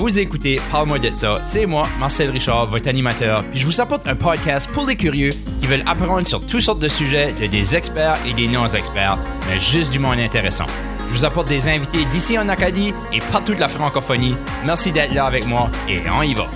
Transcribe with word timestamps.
Vous 0.00 0.18
écoutez 0.18 0.62
Parle-moi 0.70 0.98
de 0.98 1.14
ça. 1.14 1.40
C'est 1.42 1.66
moi, 1.66 1.86
Marcel 1.98 2.30
Richard, 2.30 2.70
votre 2.70 2.88
animateur. 2.88 3.44
Puis 3.50 3.60
je 3.60 3.66
vous 3.66 3.82
apporte 3.82 4.08
un 4.08 4.16
podcast 4.16 4.70
pour 4.72 4.86
les 4.86 4.96
curieux 4.96 5.34
qui 5.60 5.66
veulent 5.66 5.84
apprendre 5.86 6.26
sur 6.26 6.40
toutes 6.46 6.62
sortes 6.62 6.80
de 6.80 6.88
sujets 6.88 7.34
de 7.34 7.46
des 7.46 7.76
experts 7.76 8.16
et 8.26 8.32
des 8.32 8.48
non-experts, 8.48 9.18
mais 9.46 9.60
juste 9.60 9.92
du 9.92 9.98
monde 9.98 10.18
intéressant. 10.18 10.64
Je 11.06 11.12
vous 11.12 11.26
apporte 11.26 11.48
des 11.48 11.68
invités 11.68 12.06
d'ici 12.06 12.38
en 12.38 12.48
Acadie 12.48 12.94
et 13.12 13.18
partout 13.30 13.54
de 13.54 13.60
la 13.60 13.68
francophonie. 13.68 14.36
Merci 14.64 14.90
d'être 14.90 15.12
là 15.12 15.26
avec 15.26 15.46
moi 15.46 15.70
et 15.86 16.00
on 16.08 16.22
y 16.22 16.32
va. 16.32 16.46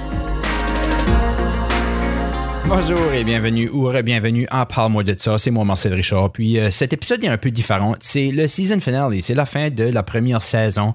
Bonjour 2.67 3.13
et 3.13 3.25
bienvenue 3.25 3.69
ou 3.69 3.85
re-bienvenue 3.89 4.47
à 4.51 4.65
Parle-moi 4.65 5.05
de 5.05 5.15
ça. 5.19 5.37
C'est 5.37 5.51
moi, 5.51 5.67
Marcel 5.67 5.93
Richard. 5.93 6.33
Puis 6.33 6.59
euh, 6.59 6.71
cet 6.71 6.95
épisode 6.95 7.23
est 7.23 7.29
un 7.29 7.37
peu 7.37 7.51
différent. 7.51 7.95
C'est 8.01 8.31
le 8.31 8.49
season 8.49 8.81
finale 8.81 9.15
et 9.15 9.21
c'est 9.21 9.35
la 9.35 9.45
fin 9.45 9.69
de 9.69 9.85
la 9.85 10.03
première 10.03 10.41
saison. 10.41 10.95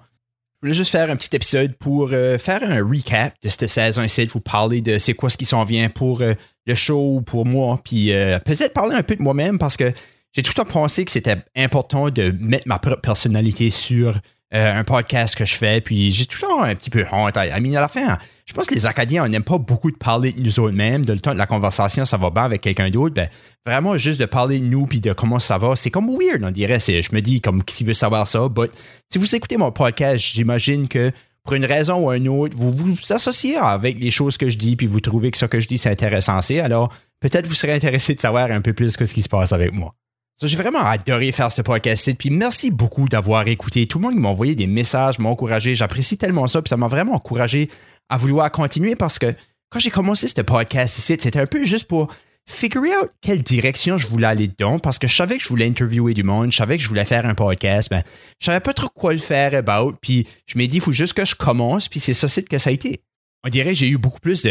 Je 0.61 0.67
voulais 0.67 0.77
juste 0.77 0.91
faire 0.91 1.09
un 1.09 1.15
petit 1.15 1.33
épisode 1.35 1.73
pour 1.77 2.09
euh, 2.11 2.37
faire 2.37 2.61
un 2.63 2.83
recap 2.83 3.33
de 3.41 3.47
cette 3.47 3.67
saison 3.67 4.03
ici, 4.03 4.25
vous 4.25 4.41
parler 4.41 4.81
de 4.81 4.99
c'est 4.99 5.13
quoi 5.13 5.29
ce 5.29 5.37
qui 5.37 5.45
s'en 5.45 5.63
vient 5.63 5.89
pour 5.89 6.21
euh, 6.21 6.33
le 6.65 6.75
show, 6.75 7.21
pour 7.25 7.45
moi, 7.45 7.79
puis 7.83 8.11
peut-être 8.45 8.73
parler 8.73 8.95
un 8.95 9.01
peu 9.01 9.15
de 9.15 9.21
moi-même 9.23 9.57
parce 9.57 9.77
que 9.77 9.91
j'ai 10.33 10.43
tout 10.43 10.51
le 10.55 10.63
temps 10.63 10.69
pensé 10.69 11.05
que 11.05 11.11
c'était 11.11 11.37
important 11.55 12.09
de 12.09 12.31
mettre 12.39 12.67
ma 12.67 12.77
propre 12.77 13.01
personnalité 13.01 13.69
sur 13.69 14.19
euh, 14.53 14.73
un 14.73 14.83
podcast 14.83 15.35
que 15.35 15.45
je 15.45 15.55
fais, 15.55 15.79
puis 15.79 16.11
j'ai 16.11 16.25
toujours 16.25 16.63
un 16.63 16.73
petit 16.73 16.89
peu 16.89 17.05
honte. 17.11 17.37
À, 17.37 17.41
à 17.41 17.59
la 17.59 17.87
fin, 17.87 18.17
je 18.49 18.53
pense 18.55 18.65
que 18.65 18.73
les 18.73 18.87
Acadiens, 18.87 19.25
on 19.25 19.27
n'aime 19.27 19.43
pas 19.43 19.59
beaucoup 19.59 19.91
de 19.91 19.95
parler 19.95 20.31
de 20.31 20.41
nous 20.41 20.59
autres-mêmes, 20.59 21.05
de 21.05 21.13
le 21.13 21.19
temps 21.19 21.33
de 21.33 21.37
la 21.37 21.45
conversation, 21.45 22.03
ça 22.03 22.17
va 22.17 22.31
bien 22.31 22.41
avec 22.41 22.61
quelqu'un 22.61 22.89
d'autre. 22.89 23.13
Ben, 23.13 23.29
vraiment, 23.63 23.95
juste 23.95 24.19
de 24.19 24.25
parler 24.25 24.59
de 24.59 24.65
nous, 24.65 24.87
puis 24.87 24.99
de 24.99 25.13
comment 25.13 25.37
ça 25.37 25.59
va, 25.59 25.75
c'est 25.75 25.91
comme 25.91 26.09
weird, 26.19 26.43
on 26.43 26.49
dirait. 26.49 26.79
Je 26.79 27.13
me 27.13 27.21
dis, 27.21 27.41
comme, 27.41 27.63
qui 27.63 27.83
veut 27.83 27.93
savoir 27.93 28.27
ça? 28.27 28.49
But, 28.49 28.71
si 29.07 29.19
vous 29.19 29.35
écoutez 29.35 29.57
mon 29.57 29.71
podcast, 29.71 30.25
j'imagine 30.33 30.87
que 30.87 31.11
pour 31.43 31.53
une 31.53 31.65
raison 31.65 32.07
ou 32.07 32.11
une 32.11 32.27
autre, 32.27 32.57
vous 32.57 32.71
vous 32.71 32.95
associez 33.11 33.55
avec 33.57 33.99
les 33.99 34.09
choses 34.09 34.35
que 34.35 34.49
je 34.49 34.57
dis, 34.57 34.75
puis 34.75 34.87
vous 34.87 34.99
trouvez 34.99 35.29
que 35.29 35.37
ce 35.37 35.45
que 35.45 35.59
je 35.59 35.67
dis, 35.67 35.77
c'est 35.77 35.91
intéressant. 35.91 36.39
Alors, 36.63 36.91
peut-être 37.19 37.45
vous 37.45 37.53
serez 37.53 37.73
intéressé 37.73 38.15
de 38.15 38.19
savoir 38.19 38.49
un 38.49 38.61
peu 38.61 38.73
plus 38.73 38.97
ce 38.97 39.13
qui 39.13 39.21
se 39.21 39.29
passe 39.29 39.53
avec 39.53 39.73
moi. 39.73 39.93
J'ai 40.41 40.57
vraiment 40.57 40.85
adoré 40.85 41.33
faire 41.33 41.51
ce 41.51 41.61
podcast 41.61 42.13
puis 42.17 42.29
merci 42.29 42.71
beaucoup 42.71 43.09
d'avoir 43.09 43.45
écouté. 43.47 43.85
Tout 43.87 43.99
le 43.99 44.05
monde 44.05 44.15
m'a 44.15 44.29
envoyé 44.29 44.55
des 44.55 44.67
messages, 44.67 45.19
m'a 45.19 45.27
encouragé. 45.27 45.75
J'apprécie 45.75 46.17
tellement 46.17 46.47
ça, 46.47 46.61
puis 46.61 46.69
ça 46.69 46.77
m'a 46.77 46.87
vraiment 46.87 47.15
encouragé 47.15 47.69
à 48.09 48.17
vouloir 48.17 48.51
continuer 48.51 48.95
parce 48.95 49.19
que 49.19 49.33
quand 49.69 49.79
j'ai 49.79 49.91
commencé 49.91 50.27
ce 50.27 50.41
podcast 50.41 50.97
ici, 50.97 51.15
c'était 51.19 51.39
un 51.39 51.45
peu 51.45 51.63
juste 51.63 51.87
pour 51.87 52.11
figure 52.49 52.81
out 52.81 53.11
quelle 53.21 53.43
direction 53.43 53.97
je 53.97 54.07
voulais 54.07 54.27
aller 54.27 54.47
dedans 54.47 54.79
parce 54.79 54.97
que 54.97 55.07
je 55.07 55.15
savais 55.15 55.37
que 55.37 55.43
je 55.43 55.49
voulais 55.49 55.67
interviewer 55.67 56.15
du 56.15 56.23
monde, 56.23 56.51
je 56.51 56.57
savais 56.57 56.77
que 56.77 56.83
je 56.83 56.89
voulais 56.89 57.05
faire 57.05 57.25
un 57.25 57.35
podcast, 57.35 57.89
mais 57.91 58.03
je 58.39 58.45
savais 58.47 58.59
pas 58.59 58.73
trop 58.73 58.89
quoi 58.89 59.13
le 59.13 59.19
faire 59.19 59.53
about, 59.53 59.93
puis 60.01 60.27
je 60.47 60.57
m'ai 60.57 60.67
dit, 60.67 60.77
il 60.77 60.81
faut 60.81 60.91
juste 60.91 61.13
que 61.13 61.25
je 61.25 61.35
commence, 61.35 61.87
puis 61.87 61.99
c'est 61.99 62.15
ça 62.15 62.27
que 62.41 62.57
ça 62.57 62.71
a 62.71 62.73
été. 62.73 63.03
On 63.45 63.49
dirait 63.49 63.69
que 63.69 63.75
j'ai 63.77 63.87
eu 63.87 63.97
beaucoup 63.97 64.19
plus 64.19 64.45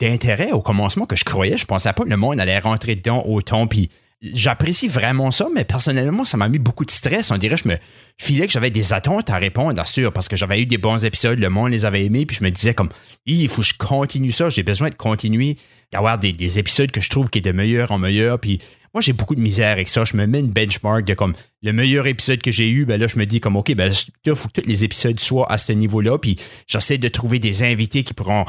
d'intérêt 0.00 0.52
au 0.52 0.60
commencement 0.60 1.06
que 1.06 1.14
je 1.14 1.24
croyais. 1.24 1.56
Je 1.56 1.66
pensais 1.66 1.92
pas 1.92 2.02
que 2.02 2.08
le 2.08 2.16
monde 2.16 2.40
allait 2.40 2.58
rentrer 2.58 2.96
dedans 2.96 3.22
autant, 3.26 3.66
puis 3.66 3.90
j'apprécie 4.32 4.88
vraiment 4.88 5.30
ça, 5.30 5.48
mais 5.54 5.64
personnellement, 5.64 6.24
ça 6.24 6.36
m'a 6.36 6.48
mis 6.48 6.58
beaucoup 6.58 6.84
de 6.84 6.90
stress. 6.90 7.30
On 7.30 7.36
dirait, 7.36 7.56
je 7.56 7.68
me 7.68 7.76
filais 8.18 8.46
que 8.46 8.52
j'avais 8.52 8.70
des 8.70 8.92
attentes 8.92 9.28
à 9.30 9.36
répondre, 9.36 9.86
sûr, 9.86 10.12
parce 10.12 10.28
que 10.28 10.36
j'avais 10.36 10.62
eu 10.62 10.66
des 10.66 10.78
bons 10.78 11.04
épisodes, 11.04 11.38
le 11.38 11.50
monde 11.50 11.72
les 11.72 11.84
avait 11.84 12.04
aimés, 12.04 12.24
puis 12.24 12.36
je 12.38 12.44
me 12.44 12.50
disais 12.50 12.74
comme, 12.74 12.88
il 13.26 13.48
faut 13.48 13.62
que 13.62 13.68
je 13.68 13.74
continue 13.74 14.32
ça, 14.32 14.48
j'ai 14.50 14.62
besoin 14.62 14.88
de 14.88 14.94
continuer, 14.94 15.56
d'avoir 15.92 16.18
des, 16.18 16.58
épisodes 16.58 16.90
que 16.90 17.00
je 17.00 17.10
trouve 17.10 17.28
qui 17.28 17.38
est 17.38 17.42
de 17.42 17.52
meilleur 17.52 17.92
en 17.92 17.98
meilleur, 17.98 18.38
puis 18.38 18.60
moi, 18.94 19.00
j'ai 19.00 19.12
beaucoup 19.12 19.34
de 19.34 19.40
misère 19.40 19.72
avec 19.72 19.88
ça. 19.88 20.04
Je 20.04 20.16
me 20.16 20.24
mets 20.24 20.38
une 20.38 20.52
benchmark 20.52 21.04
de 21.04 21.14
comme 21.14 21.34
le 21.62 21.72
meilleur 21.72 22.06
épisode 22.06 22.40
que 22.40 22.52
j'ai 22.52 22.70
eu. 22.70 22.84
Ben 22.84 23.00
là, 23.00 23.08
je 23.08 23.18
me 23.18 23.26
dis 23.26 23.40
comme, 23.40 23.56
OK, 23.56 23.74
ben 23.74 23.92
il 24.24 24.34
faut 24.36 24.46
que 24.46 24.60
tous 24.60 24.68
les 24.68 24.84
épisodes 24.84 25.18
soient 25.18 25.50
à 25.50 25.58
ce 25.58 25.72
niveau-là. 25.72 26.16
Puis 26.16 26.36
j'essaie 26.68 26.96
de 26.96 27.08
trouver 27.08 27.40
des 27.40 27.64
invités 27.64 28.04
qui 28.04 28.14
pourront 28.14 28.44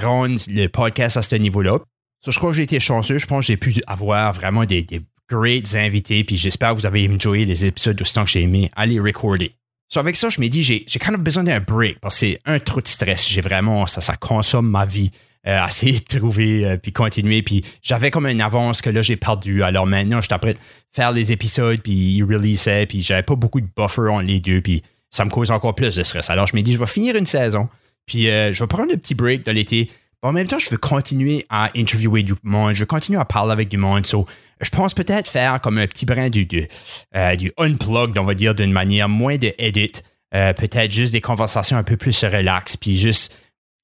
rendre 0.00 0.40
le 0.48 0.66
podcast 0.68 1.18
à 1.18 1.22
ce 1.22 1.36
niveau-là. 1.36 1.78
Ça, 2.24 2.30
je 2.30 2.38
crois 2.38 2.52
que 2.52 2.56
j'ai 2.56 2.62
été 2.62 2.80
chanceux. 2.80 3.18
Je 3.18 3.26
pense 3.26 3.40
que 3.40 3.48
j'ai 3.48 3.58
pu 3.58 3.74
avoir 3.86 4.32
vraiment 4.32 4.64
des, 4.64 4.82
des 4.82 5.02
great 5.28 5.74
invités, 5.74 6.24
puis 6.24 6.36
j'espère 6.36 6.70
que 6.70 6.76
vous 6.76 6.86
avez 6.86 7.08
enjoyé 7.08 7.44
les 7.44 7.64
épisodes 7.64 8.00
temps 8.12 8.24
que 8.24 8.30
j'ai 8.30 8.42
aimé 8.42 8.70
les 8.86 9.00
recorder. 9.00 9.52
So 9.88 10.00
avec 10.00 10.16
ça, 10.16 10.30
je 10.30 10.40
me 10.40 10.48
dis, 10.48 10.62
j'ai, 10.62 10.84
j'ai 10.86 10.98
quand 10.98 11.12
même 11.12 11.22
besoin 11.22 11.44
d'un 11.44 11.60
break 11.60 12.00
parce 12.00 12.14
que 12.14 12.20
c'est 12.20 12.40
un 12.46 12.58
trop 12.58 12.80
de 12.80 12.88
stress. 12.88 13.28
J'ai 13.28 13.42
vraiment, 13.42 13.86
ça, 13.86 14.00
ça 14.00 14.16
consomme 14.16 14.70
ma 14.70 14.86
vie. 14.86 15.10
Euh, 15.44 15.66
essayer 15.66 15.98
de 15.98 16.18
trouver 16.18 16.64
euh, 16.64 16.76
puis 16.76 16.92
continuer. 16.92 17.42
Puis 17.42 17.64
j'avais 17.82 18.12
comme 18.12 18.28
une 18.28 18.40
avance 18.40 18.80
que 18.80 18.90
là, 18.90 19.02
j'ai 19.02 19.16
perdu. 19.16 19.64
Alors 19.64 19.88
maintenant, 19.88 20.20
je 20.20 20.28
suis 20.28 20.38
prêt 20.38 20.54
de 20.54 20.58
faire 20.92 21.10
les 21.10 21.32
épisodes, 21.32 21.80
puis 21.82 21.92
ils 21.92 22.22
releasaient, 22.22 22.86
puis 22.86 23.02
j'avais 23.02 23.24
pas 23.24 23.34
beaucoup 23.34 23.60
de 23.60 23.66
buffer 23.76 24.08
entre 24.08 24.22
les 24.22 24.38
deux, 24.38 24.60
puis 24.60 24.84
ça 25.10 25.24
me 25.24 25.30
cause 25.30 25.50
encore 25.50 25.74
plus 25.74 25.96
de 25.96 26.02
stress. 26.04 26.30
Alors 26.30 26.46
je 26.46 26.54
me 26.54 26.62
dis, 26.62 26.72
je 26.72 26.78
vais 26.78 26.86
finir 26.86 27.16
une 27.16 27.26
saison, 27.26 27.68
puis 28.06 28.30
euh, 28.30 28.52
je 28.52 28.62
vais 28.62 28.68
prendre 28.68 28.92
un 28.92 28.96
petit 28.96 29.16
break 29.16 29.44
de 29.44 29.50
l'été. 29.50 29.90
En 30.24 30.32
même 30.32 30.46
temps, 30.46 30.58
je 30.58 30.70
veux 30.70 30.78
continuer 30.78 31.44
à 31.48 31.70
interviewer 31.76 32.22
du 32.22 32.34
monde, 32.44 32.74
je 32.74 32.80
veux 32.80 32.86
continuer 32.86 33.18
à 33.18 33.24
parler 33.24 33.52
avec 33.52 33.68
du 33.68 33.76
monde. 33.76 34.06
Je 34.06 34.70
pense 34.70 34.94
peut-être 34.94 35.28
faire 35.28 35.60
comme 35.60 35.78
un 35.78 35.88
petit 35.88 36.06
brin 36.06 36.30
du, 36.30 36.46
du, 36.46 36.68
euh, 37.16 37.36
unplugged, 37.58 38.16
on 38.16 38.24
va 38.24 38.34
dire, 38.34 38.54
d'une 38.54 38.70
manière 38.70 39.08
moins 39.08 39.36
de 39.36 39.52
edit. 39.58 39.92
Euh, 40.34 40.52
peut-être 40.52 40.92
juste 40.92 41.12
des 41.12 41.20
conversations 41.20 41.76
un 41.76 41.82
peu 41.82 41.96
plus 41.96 42.24
relax, 42.24 42.76
puis 42.76 42.96
juste 42.96 43.36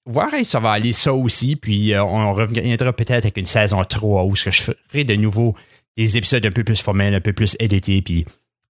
voir 0.07 0.31
si 0.31 0.45
ça 0.45 0.61
va 0.61 0.71
aller 0.71 0.93
ça 0.93 1.13
aussi. 1.13 1.57
Puis 1.57 1.93
euh, 1.93 2.05
on 2.05 2.33
reviendra 2.33 2.93
peut-être 2.93 3.25
avec 3.25 3.37
une 3.37 3.45
saison 3.45 3.83
3 3.85 4.25
où 4.25 4.37
je 4.37 4.51
ferai 4.51 5.05
de 5.05 5.17
nouveau 5.17 5.57
des 5.97 6.17
épisodes 6.17 6.47
un 6.47 6.53
peu 6.53 6.63
plus 6.63 6.81
formels, 6.81 7.15
un 7.15 7.21
peu 7.21 7.33
plus 7.33 7.57
édités, 7.59 8.01
puis 8.01 8.25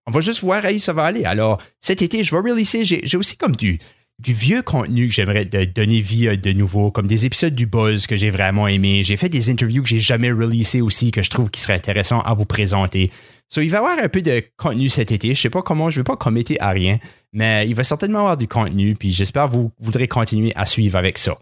on 0.07 0.11
va 0.11 0.23
juste 0.23 0.41
voir 0.41 0.67
si 0.67 0.81
ça 0.81 0.95
va 0.95 1.05
aller. 1.05 1.25
Alors, 1.25 1.61
cet 1.81 2.01
été, 2.01 2.25
je 2.25 2.35
vais 2.35 2.41
releaser, 2.41 2.87
j'ai 2.87 3.17
aussi 3.19 3.37
comme 3.37 3.55
du, 3.55 3.79
du 4.21 4.33
vieux 4.33 4.63
contenu 4.63 5.07
que 5.09 5.15
j'aimerais 5.15 5.45
donner 5.45 6.01
vie 6.01 6.37
de 6.37 6.53
nouveau, 6.53 6.91
comme 6.91 7.07
des 7.07 7.25
épisodes 7.25 7.55
du 7.55 7.67
Buzz 7.67 8.07
que 8.07 8.17
j'ai 8.17 8.31
vraiment 8.31 8.67
aimé. 8.67 9.03
J'ai 9.05 9.17
fait 9.17 9.29
des 9.29 9.49
interviews 9.51 9.83
que 9.83 9.89
j'ai 9.89 10.01
jamais 10.01 10.33
releasées 10.33 10.81
aussi, 10.81 11.13
que 11.13 11.23
je 11.23 11.31
trouve 11.31 11.51
qui 11.51 11.61
seraient 11.61 11.75
intéressants 11.75 12.21
à 12.23 12.35
vous 12.35 12.45
présenter. 12.45 13.13
So, 13.49 13.61
il 13.61 13.71
va 13.71 13.77
y 13.77 13.79
avoir 13.79 13.99
un 14.03 14.09
peu 14.09 14.21
de 14.21 14.43
contenu 14.57 14.89
cet 14.89 15.13
été. 15.13 15.35
Je 15.35 15.41
sais 15.41 15.51
pas 15.51 15.63
comment, 15.63 15.89
je 15.89 16.01
vais 16.01 16.05
pas 16.05 16.17
commettre 16.17 16.53
à 16.59 16.71
rien, 16.71 16.99
mais 17.33 17.69
il 17.69 17.75
va 17.75 17.85
certainement 17.85 18.19
avoir 18.21 18.37
du 18.37 18.49
contenu, 18.49 18.95
puis 18.97 19.13
j'espère 19.13 19.47
que 19.47 19.53
vous 19.53 19.71
voudrez 19.79 20.09
continuer 20.09 20.53
à 20.57 20.67
suivre 20.67 20.99
avec 20.99 21.17
ça. 21.17 21.39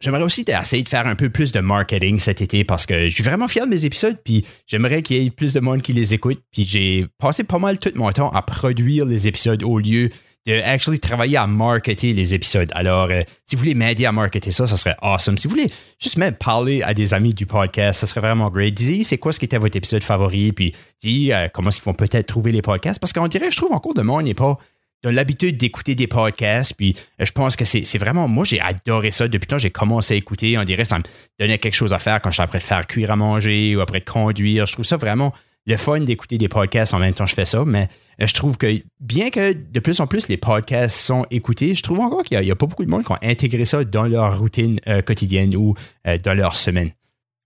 J'aimerais 0.00 0.24
aussi 0.24 0.44
essayer 0.46 0.82
de 0.82 0.88
faire 0.88 1.06
un 1.06 1.14
peu 1.14 1.30
plus 1.30 1.52
de 1.52 1.60
marketing 1.60 2.18
cet 2.18 2.42
été 2.42 2.64
parce 2.64 2.84
que 2.84 3.08
je 3.08 3.14
suis 3.14 3.24
vraiment 3.24 3.48
fier 3.48 3.64
de 3.64 3.70
mes 3.70 3.86
épisodes, 3.86 4.18
puis 4.22 4.44
j'aimerais 4.66 5.02
qu'il 5.02 5.22
y 5.22 5.26
ait 5.26 5.30
plus 5.30 5.54
de 5.54 5.60
monde 5.60 5.80
qui 5.80 5.94
les 5.94 6.12
écoute. 6.12 6.42
Puis 6.52 6.66
j'ai 6.66 7.06
passé 7.18 7.44
pas 7.44 7.58
mal 7.58 7.78
tout 7.78 7.92
mon 7.94 8.10
temps 8.10 8.30
à 8.30 8.42
produire 8.42 9.06
les 9.06 9.26
épisodes 9.26 9.62
au 9.62 9.78
lieu 9.78 10.10
de 10.46 10.60
actually 10.62 11.00
travailler 11.00 11.36
à 11.36 11.46
marketer 11.46 12.12
les 12.12 12.34
épisodes. 12.34 12.70
Alors, 12.74 13.08
euh, 13.10 13.22
si 13.44 13.56
vous 13.56 13.60
voulez 13.60 13.74
m'aider 13.74 14.06
à 14.06 14.12
marketer 14.12 14.52
ça, 14.52 14.66
ça 14.66 14.76
serait 14.76 14.96
awesome. 15.02 15.36
Si 15.38 15.48
vous 15.48 15.54
voulez 15.54 15.70
juste 16.00 16.18
même 16.18 16.34
parler 16.34 16.82
à 16.82 16.94
des 16.94 17.14
amis 17.14 17.34
du 17.34 17.46
podcast, 17.46 18.00
ça 18.00 18.06
serait 18.06 18.20
vraiment 18.20 18.48
great. 18.50 18.72
Disez 18.72 19.04
c'est 19.04 19.18
quoi 19.18 19.32
ce 19.32 19.38
qui 19.38 19.44
était 19.44 19.58
votre 19.58 19.76
épisode 19.76 20.02
favori, 20.02 20.52
puis 20.52 20.72
dis 21.00 21.32
euh, 21.32 21.48
comment 21.52 21.68
est-ce 21.68 21.78
qu'ils 21.78 21.86
vont 21.86 21.94
peut-être 21.94 22.26
trouver 22.26 22.52
les 22.52 22.62
podcasts? 22.62 23.00
Parce 23.00 23.12
qu'on 23.12 23.28
dirait, 23.28 23.50
je 23.50 23.56
trouve 23.56 23.72
encore 23.72 23.94
de 23.94 24.02
monde 24.02 24.24
n'est 24.24 24.34
pas 24.34 24.58
dans 25.02 25.10
l'habitude 25.10 25.56
d'écouter 25.56 25.94
des 25.94 26.06
podcasts. 26.06 26.74
Puis 26.74 26.96
euh, 27.20 27.26
je 27.26 27.32
pense 27.32 27.56
que 27.56 27.64
c'est 27.64 27.98
vraiment, 27.98 28.28
moi 28.28 28.44
j'ai 28.44 28.60
adoré 28.60 29.10
ça 29.10 29.28
depuis 29.28 29.46
que 29.46 29.58
j'ai 29.58 29.70
commencé 29.70 30.14
à 30.14 30.16
écouter. 30.16 30.56
On 30.58 30.64
dirait 30.64 30.84
ça 30.84 30.98
me 30.98 31.04
donnait 31.38 31.58
quelque 31.58 31.74
chose 31.74 31.92
à 31.92 31.98
faire 31.98 32.20
quand 32.20 32.30
je 32.30 32.34
suis 32.34 32.42
après 32.42 32.58
de 32.58 32.64
faire 32.64 32.86
cuire 32.86 33.10
à 33.10 33.16
manger 33.16 33.74
ou 33.76 33.80
après 33.80 34.00
de 34.00 34.04
conduire. 34.04 34.66
Je 34.66 34.72
trouve 34.72 34.84
ça 34.84 34.96
vraiment 34.96 35.32
le 35.66 35.76
fun 35.76 36.00
d'écouter 36.00 36.38
des 36.38 36.48
podcasts 36.48 36.94
en 36.94 36.98
même 36.98 37.14
temps 37.14 37.26
je 37.26 37.34
fais 37.34 37.44
ça, 37.44 37.64
mais 37.64 37.88
euh, 38.20 38.26
je 38.26 38.34
trouve 38.34 38.56
que 38.56 38.78
bien 39.00 39.30
que 39.30 39.52
de 39.52 39.80
plus 39.80 40.00
en 40.00 40.06
plus 40.06 40.28
les 40.28 40.36
podcasts 40.36 40.98
sont 40.98 41.26
écoutés, 41.30 41.74
je 41.74 41.82
trouve 41.82 42.00
encore 42.00 42.22
qu'il 42.22 42.38
n'y 42.38 42.50
a, 42.50 42.56
pas 42.56 42.66
beaucoup 42.66 42.84
de 42.84 42.90
monde 42.90 43.04
qui 43.04 43.12
ont 43.12 43.18
intégré 43.22 43.64
ça 43.64 43.84
dans 43.84 44.04
leur 44.04 44.38
routine 44.38 44.78
euh, 44.86 45.02
quotidienne 45.02 45.54
ou 45.56 45.74
euh, 46.06 46.18
dans 46.18 46.34
leur 46.34 46.56
semaine. 46.56 46.90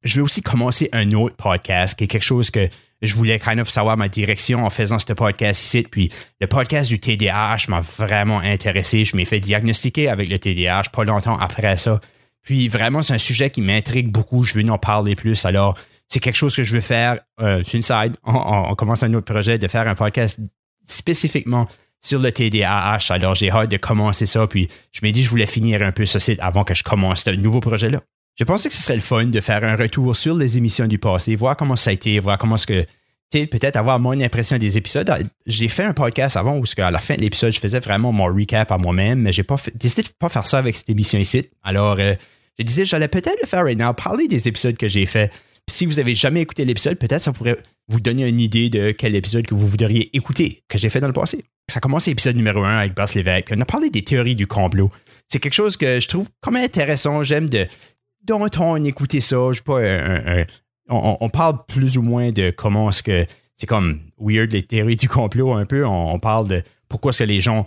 Je 0.03 0.17
vais 0.17 0.23
aussi 0.23 0.43
commencer 0.43 0.89
un 0.93 1.11
autre 1.13 1.37
podcast 1.37 1.99
qui 1.99 2.05
est 2.05 2.07
quelque 2.07 2.23
chose 2.23 2.51
que 2.51 2.69
je 3.03 3.15
voulais 3.15 3.39
kind 3.39 3.61
of 3.61 3.69
savoir 3.69 3.97
ma 3.97 4.09
direction 4.09 4.65
en 4.65 4.71
faisant 4.71 4.99
ce 4.99 5.13
podcast 5.13 5.63
ici. 5.63 5.87
Puis 5.91 6.11
le 6.41 6.47
podcast 6.47 6.89
du 6.89 6.99
TDAH 6.99 7.67
m'a 7.69 7.81
vraiment 7.81 8.41
intéressé. 8.41 9.05
Je 9.05 9.17
m'ai 9.17 9.27
fait 9.27 9.41
diagnostiquer 9.41 10.09
avec 10.09 10.29
le 10.29 10.39
TDAH 10.39 10.85
pas 10.93 11.05
longtemps 11.05 11.37
après 11.39 11.77
ça. 11.77 12.01
Puis 12.43 12.69
vraiment, 12.69 13.03
c'est 13.03 13.15
un 13.15 13.19
sujet 13.19 13.51
qui 13.51 13.61
m'intrigue 13.61 14.09
beaucoup. 14.09 14.45
Je 14.45 14.55
veux 14.55 14.71
en 14.71 14.79
parler 14.79 15.15
plus. 15.17 15.45
Alors, 15.45 15.77
c'est 16.11 16.19
quelque 16.19 16.37
chose 16.37 16.55
que 16.55 16.65
je 16.65 16.75
veux 16.75 16.81
faire 16.81 17.21
euh, 17.41 17.63
une 17.73 17.83
side. 17.83 18.17
On, 18.25 18.75
commence 18.75 19.05
un 19.05 19.15
autre 19.15 19.33
projet 19.33 19.59
de 19.59 19.69
faire 19.69 19.87
un 19.87 19.95
podcast 19.95 20.41
spécifiquement 20.85 21.69
sur 22.01 22.19
le 22.19 22.33
TDAH. 22.33 23.11
Alors, 23.11 23.37
j'ai 23.37 23.51
hâte 23.51 23.71
de 23.71 23.77
commencer 23.77 24.27
ça. 24.27 24.47
Puis, 24.49 24.69
je 24.91 25.01
m'ai 25.03 25.13
dit, 25.13 25.23
je 25.23 25.31
voulais 25.31 25.47
finir 25.47 25.83
un 25.83 25.93
peu 25.93 26.05
ce 26.07 26.19
site 26.19 26.41
avant 26.43 26.65
que 26.65 26.75
je 26.75 26.83
commence 26.83 27.23
ce 27.23 27.31
nouveau 27.31 27.61
projet-là. 27.61 28.01
Je 28.37 28.43
pensais 28.43 28.69
que 28.69 28.75
ce 28.75 28.83
serait 28.83 28.97
le 28.97 29.03
fun 29.03 29.27
de 29.27 29.41
faire 29.41 29.63
un 29.63 29.77
retour 29.77 30.17
sur 30.17 30.35
les 30.35 30.59
émissions 30.59 30.87
du 30.87 30.99
passé, 30.99 31.37
voir 31.37 31.57
comment 31.57 31.77
ça 31.77 31.91
a 31.91 31.93
été, 31.93 32.19
voir 32.19 32.39
comment 32.39 32.57
est-ce 32.57 32.67
que, 32.67 32.87
peut-être 33.31 33.77
avoir 33.77 34.01
mon 34.01 34.21
impression 34.21 34.59
des 34.59 34.79
épisodes. 34.79 35.13
J'ai 35.47 35.69
fait 35.69 35.85
un 35.85 35.93
podcast 35.93 36.37
avant 36.37 36.59
où, 36.59 36.65
à 36.79 36.91
la 36.91 36.99
fin 36.99 37.15
de 37.15 37.21
l'épisode, 37.21 37.53
je 37.53 37.61
faisais 37.61 37.79
vraiment 37.79 38.11
mon 38.11 38.25
recap 38.25 38.73
à 38.73 38.79
moi-même, 38.79 39.21
mais 39.21 39.33
j'ai 39.33 39.45
pas 39.45 39.57
décidé 39.77 40.03
de 40.03 40.09
pas 40.19 40.29
faire 40.29 40.47
ça 40.47 40.59
avec 40.59 40.77
cette 40.77 40.91
émission 40.91 41.21
ici. 41.21 41.49
Alors, 41.63 41.97
euh, 42.01 42.15
je 42.59 42.65
disais, 42.65 42.85
j'allais 42.85 43.09
peut-être 43.09 43.39
le 43.41 43.47
faire 43.47 43.63
right 43.63 43.79
now, 43.79 43.93
parler 43.93 44.27
des 44.27 44.49
épisodes 44.49 44.77
que 44.77 44.89
j'ai 44.89 45.07
fait 45.07 45.31
si 45.69 45.87
vous 45.87 45.99
avez 45.99 46.15
jamais 46.15 46.41
écouté 46.41 46.65
l'épisode, 46.65 46.99
peut-être 46.99 47.23
ça 47.23 47.33
pourrait 47.33 47.57
vous 47.89 48.01
donner 48.01 48.29
une 48.29 48.41
idée 48.41 48.71
de 48.71 48.93
quel 48.93 49.15
épisode 49.15 49.47
que 49.47 49.55
vous 49.55 49.67
voudriez 49.67 50.15
écouter, 50.17 50.63
que 50.69 50.79
j'ai 50.79 50.89
fait 50.89 51.01
dans 51.01 51.07
le 51.07 51.13
passé. 51.13 51.45
ça 51.69 51.81
commence 51.81 52.07
l'épisode 52.07 52.37
numéro 52.37 52.63
1 52.63 52.79
avec 52.79 52.95
Bass 52.95 53.15
Lévesque, 53.15 53.49
on 53.55 53.61
a 53.61 53.65
parlé 53.65 53.91
des 53.91 54.03
théories 54.03 54.35
du 54.35 54.47
complot. 54.47 54.91
C'est 55.31 55.39
quelque 55.39 55.55
chose 55.55 55.77
que 55.77 56.01
je 56.01 56.09
trouve 56.09 56.29
même 56.51 56.65
intéressant. 56.65 57.23
J'aime 57.23 57.49
de. 57.49 57.67
Dont 58.25 58.47
on 58.59 58.85
écouter 58.85 59.21
ça. 59.21 59.53
Je 59.53 59.63
pas. 59.63 59.81
on, 60.89 61.31
parle 61.31 61.65
plus 61.67 61.97
ou 61.97 62.03
moins 62.03 62.33
de 62.33 62.51
comment 62.51 62.91
est-ce 62.91 63.03
que. 63.03 63.25
C'est 63.55 63.67
comme 63.67 64.01
weird, 64.19 64.53
les 64.53 64.63
théories 64.63 64.97
du 64.97 65.09
complot, 65.09 65.53
un 65.53 65.67
peu. 65.67 65.87
On, 65.87 66.19
parle 66.19 66.49
de 66.49 66.63
pourquoi 66.89 67.11
est-ce 67.11 67.21
que 67.21 67.29
les 67.29 67.41
gens 67.41 67.67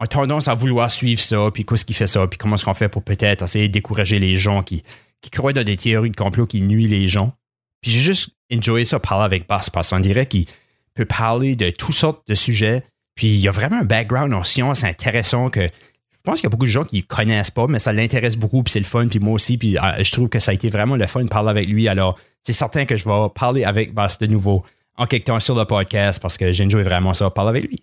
ont 0.00 0.06
tendance 0.06 0.48
à 0.48 0.54
vouloir 0.54 0.90
suivre 0.90 1.20
ça, 1.20 1.50
puis 1.52 1.64
qu'est-ce 1.64 1.84
qui 1.84 1.94
fait 1.94 2.06
ça, 2.06 2.26
puis 2.26 2.38
comment 2.38 2.56
est-ce 2.56 2.64
qu'on 2.64 2.74
fait 2.74 2.88
pour 2.88 3.02
peut-être 3.02 3.44
essayer 3.44 3.68
de 3.68 3.72
décourager 3.72 4.18
les 4.18 4.36
gens 4.36 4.62
qui, 4.62 4.82
qui 5.20 5.30
croient 5.30 5.52
dans 5.52 5.64
des 5.64 5.76
théories 5.76 6.10
de 6.10 6.16
complot 6.16 6.46
qui 6.46 6.62
nuisent 6.62 6.90
les 6.90 7.08
gens. 7.08 7.32
Puis 7.80 7.90
j'ai 7.90 8.00
juste 8.00 8.30
enjoyé 8.52 8.84
ça, 8.84 8.98
parler 8.98 9.24
avec 9.24 9.46
Bass, 9.46 9.70
parce 9.70 9.90
qu'on 9.90 10.00
dirait 10.00 10.26
qu'il 10.26 10.46
peut 10.94 11.04
parler 11.04 11.56
de 11.56 11.70
toutes 11.70 11.94
sortes 11.94 12.26
de 12.28 12.34
sujets. 12.34 12.82
Puis 13.14 13.28
il 13.28 13.40
y 13.40 13.48
a 13.48 13.50
vraiment 13.50 13.80
un 13.80 13.84
background 13.84 14.32
en 14.32 14.44
sciences 14.44 14.84
intéressant 14.84 15.50
que 15.50 15.62
je 15.62 16.32
pense 16.32 16.40
qu'il 16.40 16.44
y 16.44 16.46
a 16.46 16.50
beaucoup 16.50 16.66
de 16.66 16.70
gens 16.70 16.84
qui 16.84 16.98
ne 16.98 17.02
connaissent 17.02 17.50
pas, 17.50 17.66
mais 17.68 17.78
ça 17.78 17.92
l'intéresse 17.92 18.36
beaucoup, 18.36 18.62
puis 18.62 18.72
c'est 18.72 18.80
le 18.80 18.84
fun, 18.84 19.08
puis 19.08 19.18
moi 19.18 19.34
aussi, 19.34 19.56
puis 19.56 19.78
ah, 19.78 20.02
je 20.02 20.12
trouve 20.12 20.28
que 20.28 20.40
ça 20.40 20.50
a 20.50 20.54
été 20.54 20.68
vraiment 20.68 20.96
le 20.96 21.06
fun 21.06 21.22
de 21.22 21.28
parler 21.28 21.50
avec 21.50 21.68
lui. 21.68 21.88
Alors, 21.88 22.18
c'est 22.42 22.52
certain 22.52 22.84
que 22.84 22.96
je 22.96 23.04
vais 23.04 23.28
parler 23.34 23.64
avec 23.64 23.94
Bass 23.94 24.18
de 24.18 24.26
nouveau 24.26 24.64
en 24.96 25.06
quelque 25.06 25.26
temps 25.26 25.40
sur 25.40 25.56
le 25.56 25.64
podcast 25.64 26.20
parce 26.20 26.36
que 26.36 26.52
j'ai 26.52 26.64
enjoyé 26.64 26.84
vraiment 26.84 27.14
ça, 27.14 27.30
parler 27.30 27.50
avec 27.50 27.70
lui. 27.70 27.80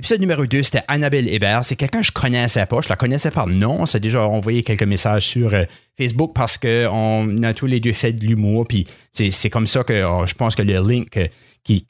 Épisode 0.00 0.20
numéro 0.20 0.46
2, 0.46 0.62
c'était 0.62 0.82
Annabelle 0.88 1.28
Hébert. 1.28 1.62
C'est 1.62 1.76
quelqu'un 1.76 2.00
que 2.00 2.06
je 2.06 2.12
connaissais 2.12 2.64
pas. 2.64 2.80
Je 2.80 2.88
la 2.88 2.96
connaissais 2.96 3.30
par 3.30 3.46
nom. 3.46 3.84
C'est 3.84 4.00
déjà 4.00 4.26
envoyé 4.26 4.62
quelques 4.62 4.84
messages 4.84 5.26
sur 5.26 5.52
euh, 5.52 5.64
Facebook 5.94 6.32
parce 6.34 6.56
qu'on 6.56 7.42
a 7.42 7.52
tous 7.52 7.66
les 7.66 7.80
deux 7.80 7.92
fait 7.92 8.14
de 8.14 8.24
l'humour. 8.24 8.64
Puis 8.66 8.86
c'est 9.12 9.50
comme 9.50 9.66
ça 9.66 9.84
que 9.84 10.02
oh, 10.06 10.24
je 10.24 10.32
pense 10.32 10.54
que 10.54 10.62
le 10.62 10.80
link, 10.80 11.18
euh, 11.18 11.28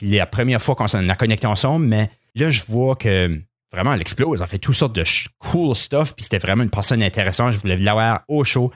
la 0.03 0.27
première 0.27 0.61
fois 0.61 0.75
qu'on 0.75 0.89
s'en 0.89 1.09
a 1.09 1.15
connecté 1.15 1.47
ensemble, 1.47 1.87
mais 1.87 2.11
là, 2.35 2.51
je 2.51 2.65
vois 2.67 2.97
que 2.97 3.41
vraiment, 3.73 3.95
elle 3.95 4.01
explose. 4.01 4.41
Elle 4.43 4.49
fait 4.49 4.59
toutes 4.59 4.75
sortes 4.75 4.97
de 4.97 5.05
cool 5.39 5.77
stuff. 5.77 6.17
Puis 6.17 6.25
c'était 6.25 6.39
vraiment 6.39 6.65
une 6.65 6.71
personne 6.71 7.05
intéressante. 7.05 7.53
Je 7.53 7.59
voulais 7.59 7.77
l'avoir 7.77 8.23
au 8.27 8.43
show. 8.43 8.73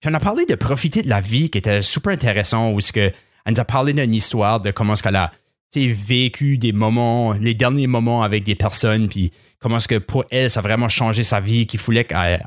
Puis 0.00 0.10
on 0.10 0.14
a 0.14 0.18
parlé 0.18 0.46
de 0.46 0.54
profiter 0.54 1.02
de 1.02 1.10
la 1.10 1.20
vie 1.20 1.50
qui 1.50 1.58
était 1.58 1.82
super 1.82 2.14
intéressant 2.14 2.70
où 2.70 2.80
ce 2.80 2.92
elle 2.96 3.12
nous 3.54 3.60
a 3.60 3.66
parlé 3.66 3.92
d'une 3.92 4.14
histoire 4.14 4.60
de 4.60 4.70
comment 4.70 4.94
est-ce 4.94 5.02
qu'elle 5.02 5.16
a 5.16 5.30
vécu 5.76 6.58
des 6.58 6.72
moments, 6.72 7.32
les 7.32 7.54
derniers 7.54 7.86
moments 7.86 8.22
avec 8.22 8.44
des 8.44 8.54
personnes, 8.54 9.08
puis 9.08 9.30
comment 9.58 9.76
est-ce 9.76 9.88
que 9.88 9.98
pour 9.98 10.24
elle, 10.30 10.50
ça 10.50 10.60
a 10.60 10.62
vraiment 10.62 10.88
changé 10.88 11.22
sa 11.22 11.40
vie, 11.40 11.66
qu'il 11.66 11.80
voulait 11.80 12.04
qu'elle 12.04 12.40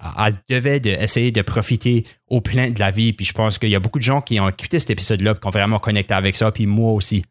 devait 0.50 0.82
essayer 0.86 1.32
de 1.32 1.42
profiter 1.42 2.06
au 2.28 2.42
plein 2.42 2.72
de 2.72 2.80
la 2.80 2.92
vie. 2.92 3.14
Puis 3.14 3.26
je 3.26 3.34
pense 3.34 3.60
qu'il 3.60 3.70
y 3.70 3.76
a 3.76 3.80
beaucoup 3.80 4.00
de 4.00 4.04
gens 4.04 4.22
qui 4.22 4.40
ont 4.40 4.50
écouté 4.50 4.80
cet 4.80 4.90
épisode-là, 4.90 5.36
qui 5.36 5.48
ont 5.48 5.52
vraiment 5.52 5.80
connecté 5.80 6.14
avec 6.14 6.36
ça, 6.36 6.52
puis 6.52 6.66
moi 6.66 6.92
aussi. 6.94 7.24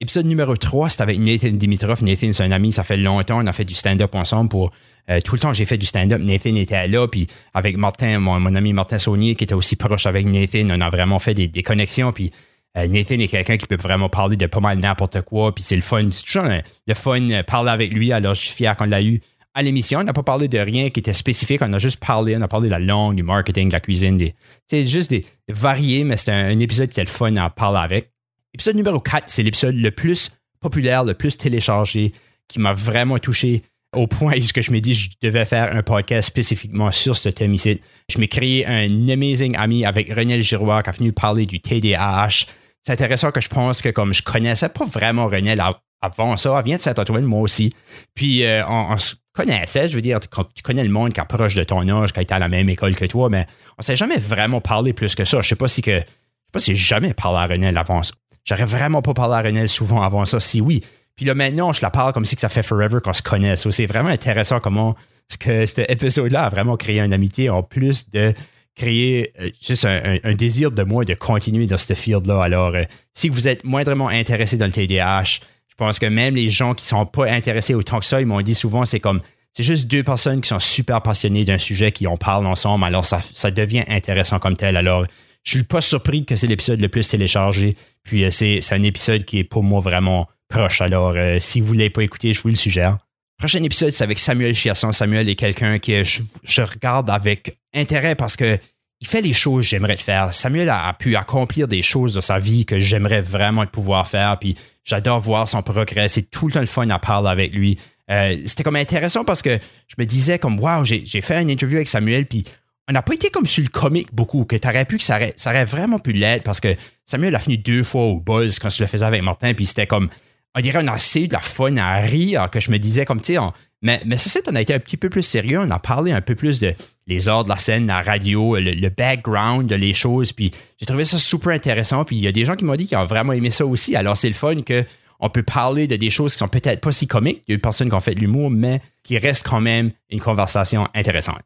Épisode 0.00 0.26
numéro 0.26 0.56
3, 0.56 0.90
c'était 0.90 1.02
avec 1.02 1.18
Nathan 1.18 1.50
Dimitrov. 1.50 2.02
Nathan, 2.02 2.32
c'est 2.32 2.42
un 2.42 2.50
ami, 2.50 2.72
ça 2.72 2.84
fait 2.84 2.96
longtemps, 2.96 3.42
on 3.42 3.46
a 3.46 3.52
fait 3.52 3.64
du 3.64 3.74
stand-up 3.74 4.14
ensemble 4.14 4.50
pour. 4.50 4.72
Euh, 5.08 5.20
tout 5.20 5.34
le 5.34 5.40
temps 5.40 5.52
j'ai 5.52 5.66
fait 5.66 5.76
du 5.76 5.86
stand-up, 5.86 6.20
Nathan 6.20 6.54
était 6.56 6.88
là, 6.88 7.06
puis 7.06 7.26
avec 7.52 7.76
Martin, 7.76 8.18
mon, 8.18 8.54
ami 8.54 8.72
Martin 8.72 8.98
Saunier, 8.98 9.34
qui 9.34 9.44
était 9.44 9.54
aussi 9.54 9.76
proche 9.76 10.06
avec 10.06 10.26
Nathan, 10.26 10.68
on 10.70 10.80
a 10.80 10.90
vraiment 10.90 11.18
fait 11.18 11.34
des, 11.34 11.46
des 11.46 11.62
connexions, 11.62 12.10
puis 12.12 12.32
Nathan 12.76 13.20
est 13.20 13.28
quelqu'un 13.28 13.56
qui 13.56 13.66
peut 13.66 13.76
vraiment 13.76 14.08
parler 14.08 14.36
de 14.36 14.46
pas 14.46 14.60
mal 14.60 14.78
n'importe 14.78 15.20
quoi, 15.22 15.54
puis 15.54 15.62
c'est 15.62 15.76
le 15.76 15.82
fun. 15.82 16.10
C'est 16.10 16.24
toujours 16.24 16.48
le 16.86 16.94
fun 16.94 17.20
de 17.20 17.42
parler 17.42 17.70
avec 17.70 17.92
lui, 17.92 18.12
alors 18.12 18.34
je 18.34 18.40
suis 18.40 18.50
fier 18.50 18.76
qu'on 18.76 18.86
l'a 18.86 19.02
eu 19.02 19.20
à 19.54 19.62
l'émission. 19.62 20.00
On 20.00 20.04
n'a 20.04 20.12
pas 20.12 20.24
parlé 20.24 20.48
de 20.48 20.58
rien 20.58 20.90
qui 20.90 21.00
était 21.00 21.12
spécifique, 21.12 21.62
on 21.62 21.72
a 21.72 21.78
juste 21.78 22.04
parlé, 22.04 22.36
on 22.36 22.42
a 22.42 22.48
parlé 22.48 22.66
de 22.66 22.72
la 22.72 22.80
langue, 22.80 23.14
du 23.14 23.22
marketing, 23.22 23.68
de 23.68 23.72
la 23.72 23.80
cuisine. 23.80 24.20
c'est 24.66 24.86
juste 24.86 25.10
des 25.10 25.24
variés, 25.48 26.02
mais 26.02 26.16
c'est 26.16 26.32
un, 26.32 26.58
épisode 26.58 26.88
qui 26.88 27.00
est 27.00 27.04
le 27.04 27.10
fun 27.10 27.36
à 27.36 27.48
parler 27.48 27.78
avec. 27.78 28.10
Épisode 28.52 28.76
numéro 28.76 29.00
4, 29.00 29.24
c'est 29.26 29.42
l'épisode 29.42 29.76
le 29.76 29.90
plus 29.90 30.30
populaire, 30.60 31.04
le 31.04 31.14
plus 31.14 31.36
téléchargé, 31.36 32.12
qui 32.48 32.58
m'a 32.58 32.72
vraiment 32.72 33.18
touché 33.18 33.62
au 33.94 34.08
point 34.08 34.34
où 34.36 34.60
je 34.62 34.72
me 34.72 34.80
dis 34.80 34.94
je 34.94 35.10
devais 35.22 35.44
faire 35.44 35.74
un 35.76 35.82
podcast 35.82 36.26
spécifiquement 36.26 36.90
sur 36.90 37.16
ce 37.16 37.28
thème 37.28 37.54
ici. 37.54 37.80
Je 38.08 38.18
m'ai 38.18 38.26
créé 38.26 38.66
un 38.66 39.08
amazing 39.08 39.56
ami 39.56 39.84
avec 39.84 40.12
René 40.12 40.42
Giroir 40.42 40.82
qui 40.82 40.90
a 40.90 40.92
venu 40.92 41.12
parler 41.12 41.46
du 41.46 41.60
TDAH 41.60 42.46
c'est 42.84 42.92
intéressant 42.92 43.30
que 43.30 43.40
je 43.40 43.48
pense 43.48 43.80
que 43.80 43.88
comme 43.88 44.12
je 44.12 44.22
connaissais 44.22 44.68
pas 44.68 44.84
vraiment 44.84 45.26
René 45.26 45.56
avant 46.02 46.36
ça, 46.36 46.54
elle 46.58 46.64
vient 46.64 46.76
de 46.76 46.82
Saint-Antoine, 46.82 47.24
moi 47.24 47.40
aussi. 47.40 47.72
Puis 48.14 48.44
euh, 48.44 48.62
on, 48.68 48.96
se 48.98 49.14
connaissait, 49.32 49.88
je 49.88 49.96
veux 49.96 50.02
dire, 50.02 50.18
quand 50.30 50.44
tu 50.54 50.62
connais 50.62 50.84
le 50.84 50.90
monde 50.90 51.14
qui 51.14 51.20
approche 51.20 51.54
de 51.54 51.64
ton 51.64 51.88
âge, 51.88 52.12
qui 52.12 52.20
été 52.20 52.34
à 52.34 52.38
la 52.38 52.48
même 52.48 52.68
école 52.68 52.94
que 52.94 53.06
toi, 53.06 53.30
mais 53.30 53.46
on 53.78 53.82
s'est 53.82 53.96
jamais 53.96 54.18
vraiment 54.18 54.60
parlé 54.60 54.92
plus 54.92 55.14
que 55.14 55.24
ça. 55.24 55.40
Je 55.40 55.48
sais 55.48 55.56
pas 55.56 55.66
si 55.66 55.80
que. 55.80 55.92
Je 55.92 55.98
sais 55.98 56.52
pas 56.52 56.58
si 56.58 56.76
j'ai 56.76 56.84
jamais 56.84 57.14
parlé 57.14 57.38
à 57.38 57.46
René 57.46 57.74
avant 57.74 58.02
ça. 58.02 58.12
J'aurais 58.44 58.66
vraiment 58.66 59.00
pas 59.00 59.14
parlé 59.14 59.34
à 59.34 59.40
René 59.40 59.66
souvent 59.66 60.02
avant 60.02 60.26
ça, 60.26 60.38
si 60.38 60.60
oui. 60.60 60.84
Puis 61.16 61.24
là, 61.24 61.34
maintenant, 61.34 61.72
je 61.72 61.80
la 61.80 61.90
parle 61.90 62.12
comme 62.12 62.26
si 62.26 62.36
ça 62.38 62.50
fait 62.50 62.62
forever 62.62 62.98
qu'on 63.02 63.14
se 63.14 63.22
connaisse. 63.22 63.68
C'est 63.70 63.86
vraiment 63.86 64.10
intéressant 64.10 64.60
comment 64.60 64.94
ce 65.28 65.38
que 65.38 65.64
cet 65.64 65.90
épisode-là 65.90 66.44
a 66.44 66.48
vraiment 66.50 66.76
créé 66.76 67.00
une 67.00 67.14
amitié 67.14 67.48
en 67.48 67.62
plus 67.62 68.10
de 68.10 68.34
créer 68.74 69.32
euh, 69.40 69.50
juste 69.60 69.84
un, 69.84 70.34
désir 70.34 70.70
de 70.70 70.82
moi 70.82 71.04
de 71.04 71.14
continuer 71.14 71.66
dans 71.66 71.76
ce 71.76 71.94
field-là. 71.94 72.42
Alors, 72.42 72.74
euh, 72.74 72.82
si 73.12 73.28
vous 73.28 73.48
êtes 73.48 73.64
moindrement 73.64 74.08
intéressé 74.08 74.56
dans 74.56 74.66
le 74.66 74.72
TDAH, 74.72 75.40
je 75.68 75.74
pense 75.76 75.98
que 75.98 76.06
même 76.06 76.34
les 76.34 76.50
gens 76.50 76.74
qui 76.74 76.84
ne 76.84 76.88
sont 76.88 77.06
pas 77.06 77.30
intéressés 77.30 77.74
autant 77.74 78.00
que 78.00 78.04
ça, 78.04 78.20
ils 78.20 78.26
m'ont 78.26 78.40
dit 78.42 78.54
souvent, 78.54 78.84
c'est 78.84 79.00
comme, 79.00 79.20
c'est 79.52 79.62
juste 79.62 79.86
deux 79.86 80.02
personnes 80.02 80.40
qui 80.40 80.48
sont 80.48 80.60
super 80.60 81.02
passionnées 81.02 81.44
d'un 81.44 81.58
sujet, 81.58 81.92
qui 81.92 82.06
en 82.06 82.16
parlent 82.16 82.46
ensemble, 82.46 82.84
alors 82.84 83.04
ça, 83.04 83.50
devient 83.50 83.84
intéressant 83.88 84.38
comme 84.38 84.56
tel. 84.56 84.76
Alors, 84.76 85.06
je 85.44 85.50
suis 85.50 85.64
pas 85.64 85.80
surpris 85.80 86.24
que 86.24 86.36
c'est 86.36 86.46
l'épisode 86.46 86.80
le 86.80 86.88
plus 86.88 87.06
téléchargé, 87.08 87.76
puis 88.02 88.24
euh, 88.24 88.30
c'est, 88.30 88.60
un 88.72 88.82
épisode 88.82 89.24
qui 89.24 89.38
est 89.38 89.44
pour 89.44 89.62
moi 89.62 89.80
vraiment 89.80 90.28
proche. 90.48 90.80
Alors, 90.80 91.14
si 91.38 91.60
vous 91.60 91.74
ne 91.74 91.78
l'avez 91.78 91.90
pas 91.90 92.02
écouté, 92.02 92.32
je 92.32 92.40
vous 92.40 92.48
le 92.48 92.54
suggère. 92.54 92.98
Prochain 93.38 93.62
épisode, 93.62 93.90
c'est 93.90 94.04
avec 94.04 94.18
Samuel 94.18 94.54
Chiasson. 94.54 94.92
Samuel 94.92 95.28
est 95.28 95.34
quelqu'un 95.34 95.78
que 95.78 96.04
je, 96.04 96.62
regarde 96.62 97.10
avec 97.10 97.58
intérêt 97.74 98.14
parce 98.14 98.36
que 98.36 98.58
il 99.00 99.06
fait 99.06 99.20
les 99.20 99.34
choses 99.34 99.64
que 99.64 99.70
j'aimerais 99.70 99.96
faire. 99.96 100.32
Samuel 100.32 100.70
a, 100.70 100.94
pu 100.94 101.16
accomplir 101.16 101.68
des 101.68 101.82
choses 101.82 102.14
de 102.14 102.20
sa 102.20 102.38
vie 102.38 102.64
que 102.64 102.80
j'aimerais 102.80 103.20
vraiment 103.20 103.66
pouvoir 103.66 104.06
faire. 104.06 104.38
Puis 104.38 104.56
j'adore 104.84 105.20
voir 105.20 105.46
son 105.46 105.62
progrès. 105.62 106.08
C'est 106.08 106.30
tout 106.30 106.46
le 106.46 106.52
temps 106.52 106.60
le 106.60 106.66
fun 106.66 106.88
à 106.88 106.98
parler 106.98 107.28
avec 107.28 107.52
lui. 107.52 107.78
Euh, 108.10 108.36
c'était 108.46 108.62
comme 108.62 108.76
intéressant 108.76 109.24
parce 109.24 109.42
que 109.42 109.58
je 109.88 109.94
me 109.98 110.06
disais 110.06 110.38
comme 110.38 110.58
wow, 110.60 110.84
j'ai 110.84 111.20
fait 111.20 111.42
une 111.42 111.50
interview 111.50 111.76
avec 111.76 111.88
Samuel, 111.88 112.26
puis 112.26 112.44
on 112.88 112.92
n'a 112.92 113.02
pas 113.02 113.14
été 113.14 113.30
comme 113.30 113.46
sur 113.46 113.62
le 113.62 113.70
comique 113.70 114.14
beaucoup, 114.14 114.44
que 114.44 114.56
tu 114.56 114.68
aurais 114.68 114.84
pu 114.84 114.98
que 114.98 115.04
ça 115.04 115.18
aurait, 115.46 115.64
vraiment 115.64 115.98
pu 115.98 116.12
l'être 116.12 116.42
parce 116.42 116.60
que 116.60 116.76
Samuel 117.06 117.34
a 117.34 117.40
fini 117.40 117.56
deux 117.56 117.82
fois 117.82 118.02
au 118.02 118.20
buzz 118.20 118.58
quand 118.58 118.68
je 118.68 118.82
le 118.82 118.86
faisais 118.86 119.06
avec 119.06 119.22
Martin, 119.22 119.54
puis 119.54 119.64
c'était 119.64 119.86
comme 119.86 120.10
on 120.54 120.60
dirait 120.60 120.80
on 120.82 120.88
a 120.88 120.92
assez 120.92 121.26
de 121.26 121.32
la 121.32 121.40
fun 121.40 121.76
à 121.76 122.00
rire 122.00 122.48
que 122.50 122.60
je 122.60 122.70
me 122.70 122.78
disais 122.78 123.04
comme, 123.04 123.20
tu 123.20 123.34
sais, 123.34 123.40
mais, 123.82 124.00
mais 124.06 124.16
ça, 124.16 124.30
c'est, 124.30 124.48
on 124.48 124.54
a 124.54 124.62
été 124.62 124.72
un 124.72 124.78
petit 124.78 124.96
peu 124.96 125.10
plus 125.10 125.22
sérieux, 125.22 125.60
on 125.60 125.70
a 125.70 125.78
parlé 125.78 126.12
un 126.12 126.22
peu 126.22 126.34
plus 126.34 126.58
de 126.58 126.74
les 127.06 127.28
ordres 127.28 127.44
de 127.44 127.50
la 127.50 127.58
scène, 127.58 127.86
la 127.86 128.00
radio, 128.00 128.56
le, 128.58 128.88
background 128.88 129.68
de 129.68 129.74
les 129.74 129.92
choses, 129.92 130.32
puis 130.32 130.52
j'ai 130.78 130.86
trouvé 130.86 131.04
ça 131.04 131.18
super 131.18 131.52
intéressant, 131.52 132.04
puis 132.04 132.16
il 132.16 132.22
y 132.22 132.26
a 132.26 132.32
des 132.32 132.46
gens 132.46 132.56
qui 132.56 132.64
m'ont 132.64 132.76
dit 132.76 132.86
qu'ils 132.86 132.96
ont 132.96 133.04
vraiment 133.04 133.34
aimé 133.34 133.50
ça 133.50 133.66
aussi, 133.66 133.94
alors 133.94 134.16
c'est 134.16 134.28
le 134.28 134.34
fun 134.34 134.62
que 134.62 134.84
on 135.20 135.28
peut 135.28 135.42
parler 135.42 135.86
de 135.86 135.96
des 135.96 136.10
choses 136.10 136.32
qui 136.32 136.38
sont 136.38 136.48
peut-être 136.48 136.80
pas 136.80 136.92
si 136.92 137.06
comiques, 137.06 137.42
il 137.46 137.52
y 137.52 137.54
a 137.54 137.56
des 137.56 137.60
personnes 137.60 137.88
qui 137.88 137.94
ont 137.94 138.00
fait 138.00 138.14
de 138.14 138.20
l'humour, 138.20 138.50
mais 138.50 138.80
qui 139.02 139.18
restent 139.18 139.46
quand 139.46 139.60
même 139.60 139.90
une 140.10 140.20
conversation 140.20 140.88
intéressante. 140.94 141.40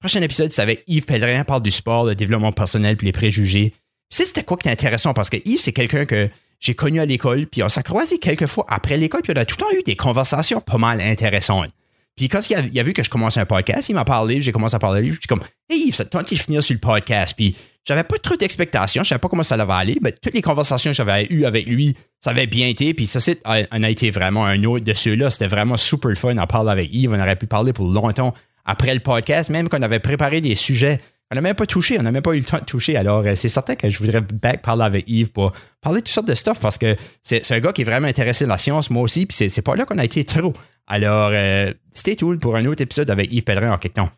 Prochain 0.00 0.22
épisode, 0.22 0.50
c'est 0.50 0.62
avec 0.62 0.84
Yves 0.86 1.04
Pellerin, 1.04 1.44
parle 1.44 1.62
du 1.62 1.70
sport, 1.70 2.06
le 2.06 2.14
développement 2.14 2.52
personnel, 2.52 2.96
puis 2.96 3.06
les 3.06 3.12
préjugés. 3.12 3.72
Tu 4.10 4.16
sais, 4.16 4.26
c'était 4.26 4.42
quoi 4.42 4.56
qui 4.56 4.68
est 4.68 4.72
intéressant, 4.72 5.14
parce 5.14 5.30
que 5.30 5.36
Yves, 5.44 5.60
c'est 5.60 5.72
quelqu'un 5.72 6.06
que 6.06 6.28
j'ai 6.64 6.74
connu 6.74 6.98
à 6.98 7.04
l'école, 7.04 7.46
puis 7.46 7.62
on 7.62 7.68
s'est 7.68 7.82
croisé 7.82 8.18
quelques 8.18 8.46
fois 8.46 8.64
après 8.68 8.96
l'école, 8.96 9.20
puis 9.20 9.32
on 9.36 9.40
a 9.40 9.44
tout 9.44 9.56
le 9.58 9.64
temps 9.64 9.78
eu 9.78 9.82
des 9.82 9.96
conversations 9.96 10.62
pas 10.62 10.78
mal 10.78 10.98
intéressantes. 11.00 11.68
Puis 12.16 12.28
quand 12.28 12.48
il 12.48 12.78
a, 12.78 12.82
vu 12.82 12.92
que 12.94 13.02
je 13.02 13.10
commençais 13.10 13.40
un 13.40 13.44
podcast, 13.44 13.88
il 13.88 13.94
m'a 13.94 14.04
parlé, 14.04 14.40
j'ai 14.40 14.52
commencé 14.52 14.74
à 14.74 14.78
parler 14.78 15.00
à 15.00 15.02
lui, 15.02 15.08
je 15.10 15.14
suis 15.14 15.26
comme 15.26 15.42
Hey 15.68 15.88
Yves, 15.88 15.96
te 15.96 16.16
de 16.16 16.38
finir 16.38 16.62
sur 16.62 16.72
le 16.72 16.80
podcast. 16.80 17.34
Puis 17.36 17.54
j'avais 17.84 18.04
pas 18.04 18.16
trop 18.18 18.36
d'expectations, 18.36 19.02
je 19.02 19.08
savais 19.08 19.18
pas 19.18 19.28
comment 19.28 19.42
ça 19.42 19.56
allait 19.56 19.70
aller, 19.70 19.98
mais 20.00 20.12
toutes 20.12 20.32
les 20.32 20.40
conversations 20.40 20.92
que 20.92 20.96
j'avais 20.96 21.26
eues 21.28 21.44
avec 21.44 21.66
lui, 21.66 21.94
ça 22.20 22.30
avait 22.30 22.46
bien 22.46 22.68
été. 22.68 22.94
Puis 22.94 23.08
ça, 23.08 23.20
c'est, 23.20 23.42
on 23.44 23.82
a 23.82 23.90
été 23.90 24.10
vraiment 24.10 24.46
un 24.46 24.62
autre 24.62 24.84
de 24.84 24.92
ceux-là. 24.94 25.28
C'était 25.30 25.48
vraiment 25.48 25.76
super 25.76 26.16
fun 26.16 26.38
à 26.38 26.46
parler 26.46 26.70
avec 26.70 26.94
Yves. 26.94 27.12
On 27.12 27.20
aurait 27.20 27.36
pu 27.36 27.46
parler 27.46 27.72
pour 27.72 27.90
longtemps 27.90 28.32
après 28.64 28.94
le 28.94 29.00
podcast, 29.00 29.50
même 29.50 29.68
qu'on 29.68 29.82
avait 29.82 29.98
préparé 29.98 30.40
des 30.40 30.54
sujets 30.54 31.00
on 31.34 31.38
n'a 31.38 31.40
même 31.40 31.56
pas 31.56 31.66
touché, 31.66 31.98
on 31.98 32.02
n'a 32.02 32.12
même 32.12 32.22
pas 32.22 32.34
eu 32.34 32.38
le 32.38 32.44
temps 32.44 32.58
de 32.58 32.64
toucher. 32.64 32.96
Alors, 32.96 33.24
euh, 33.26 33.34
c'est 33.34 33.48
certain 33.48 33.74
que 33.74 33.90
je 33.90 33.98
voudrais 33.98 34.20
back 34.20 34.62
parler 34.62 34.84
avec 34.84 35.04
Yves 35.08 35.32
pour 35.32 35.50
parler 35.80 36.00
de 36.00 36.04
toutes 36.04 36.14
sortes 36.14 36.28
de 36.28 36.34
stuff 36.34 36.60
parce 36.60 36.78
que 36.78 36.94
c'est 37.22 37.50
un 37.50 37.58
gars 37.58 37.72
qui 37.72 37.82
est 37.82 37.84
vraiment 37.84 38.06
intéressé 38.06 38.44
dans 38.44 38.52
la 38.52 38.58
science, 38.58 38.88
moi 38.88 39.02
aussi, 39.02 39.26
puis 39.26 39.48
c'est 39.48 39.62
pas 39.62 39.74
là 39.74 39.84
qu'on 39.84 39.98
a 39.98 40.04
été 40.04 40.22
trop. 40.22 40.52
Alors, 40.86 41.30
euh, 41.32 41.72
stay 41.92 42.14
tuned 42.14 42.38
pour 42.38 42.54
un 42.54 42.64
autre 42.66 42.82
épisode 42.82 43.10
avec 43.10 43.32
Yves 43.32 43.42
Pellerin 43.42 43.72
en 43.72 43.78
quelque 43.78 43.94
temps. 43.94 44.10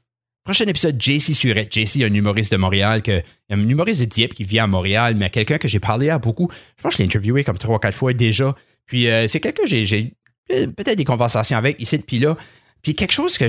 Prochain 0.45 0.67
épisode, 0.67 1.01
JC 1.01 1.33
Surette. 1.33 1.73
JC, 1.73 2.03
un 2.05 2.13
humoriste 2.13 2.53
de 2.53 2.59
Montréal, 2.59 3.03
que, 3.03 3.23
un 3.49 3.67
humoriste 3.67 4.01
de 4.01 4.05
Dieppe 4.05 4.35
qui 4.35 4.45
vit 4.45 4.59
à 4.59 4.67
Montréal, 4.67 5.15
mais 5.17 5.31
quelqu'un 5.31 5.57
que 5.57 5.69
j'ai 5.69 5.81
parlé 5.81 6.11
à 6.11 6.19
beaucoup. 6.19 6.51
Je 6.77 6.83
pense 6.83 6.93
que 6.93 6.99
je 6.99 7.03
l'ai 7.03 7.09
interviewé 7.09 7.45
comme 7.45 7.57
trois 7.57 7.81
quatre 7.81 7.97
fois 7.97 8.13
déjà. 8.13 8.55
Puis 8.85 9.09
euh, 9.09 9.27
c'est 9.27 9.41
quelqu'un 9.41 9.63
que 9.63 9.69
j'ai 9.69 10.13
peut-être 10.49 10.97
des 10.99 11.05
conversations 11.05 11.57
avec 11.57 11.81
ici 11.81 11.97
depuis 11.97 12.19
là. 12.19 12.37
Puis 12.83 12.93
quelque 12.93 13.13
chose 13.13 13.39
que 13.39 13.49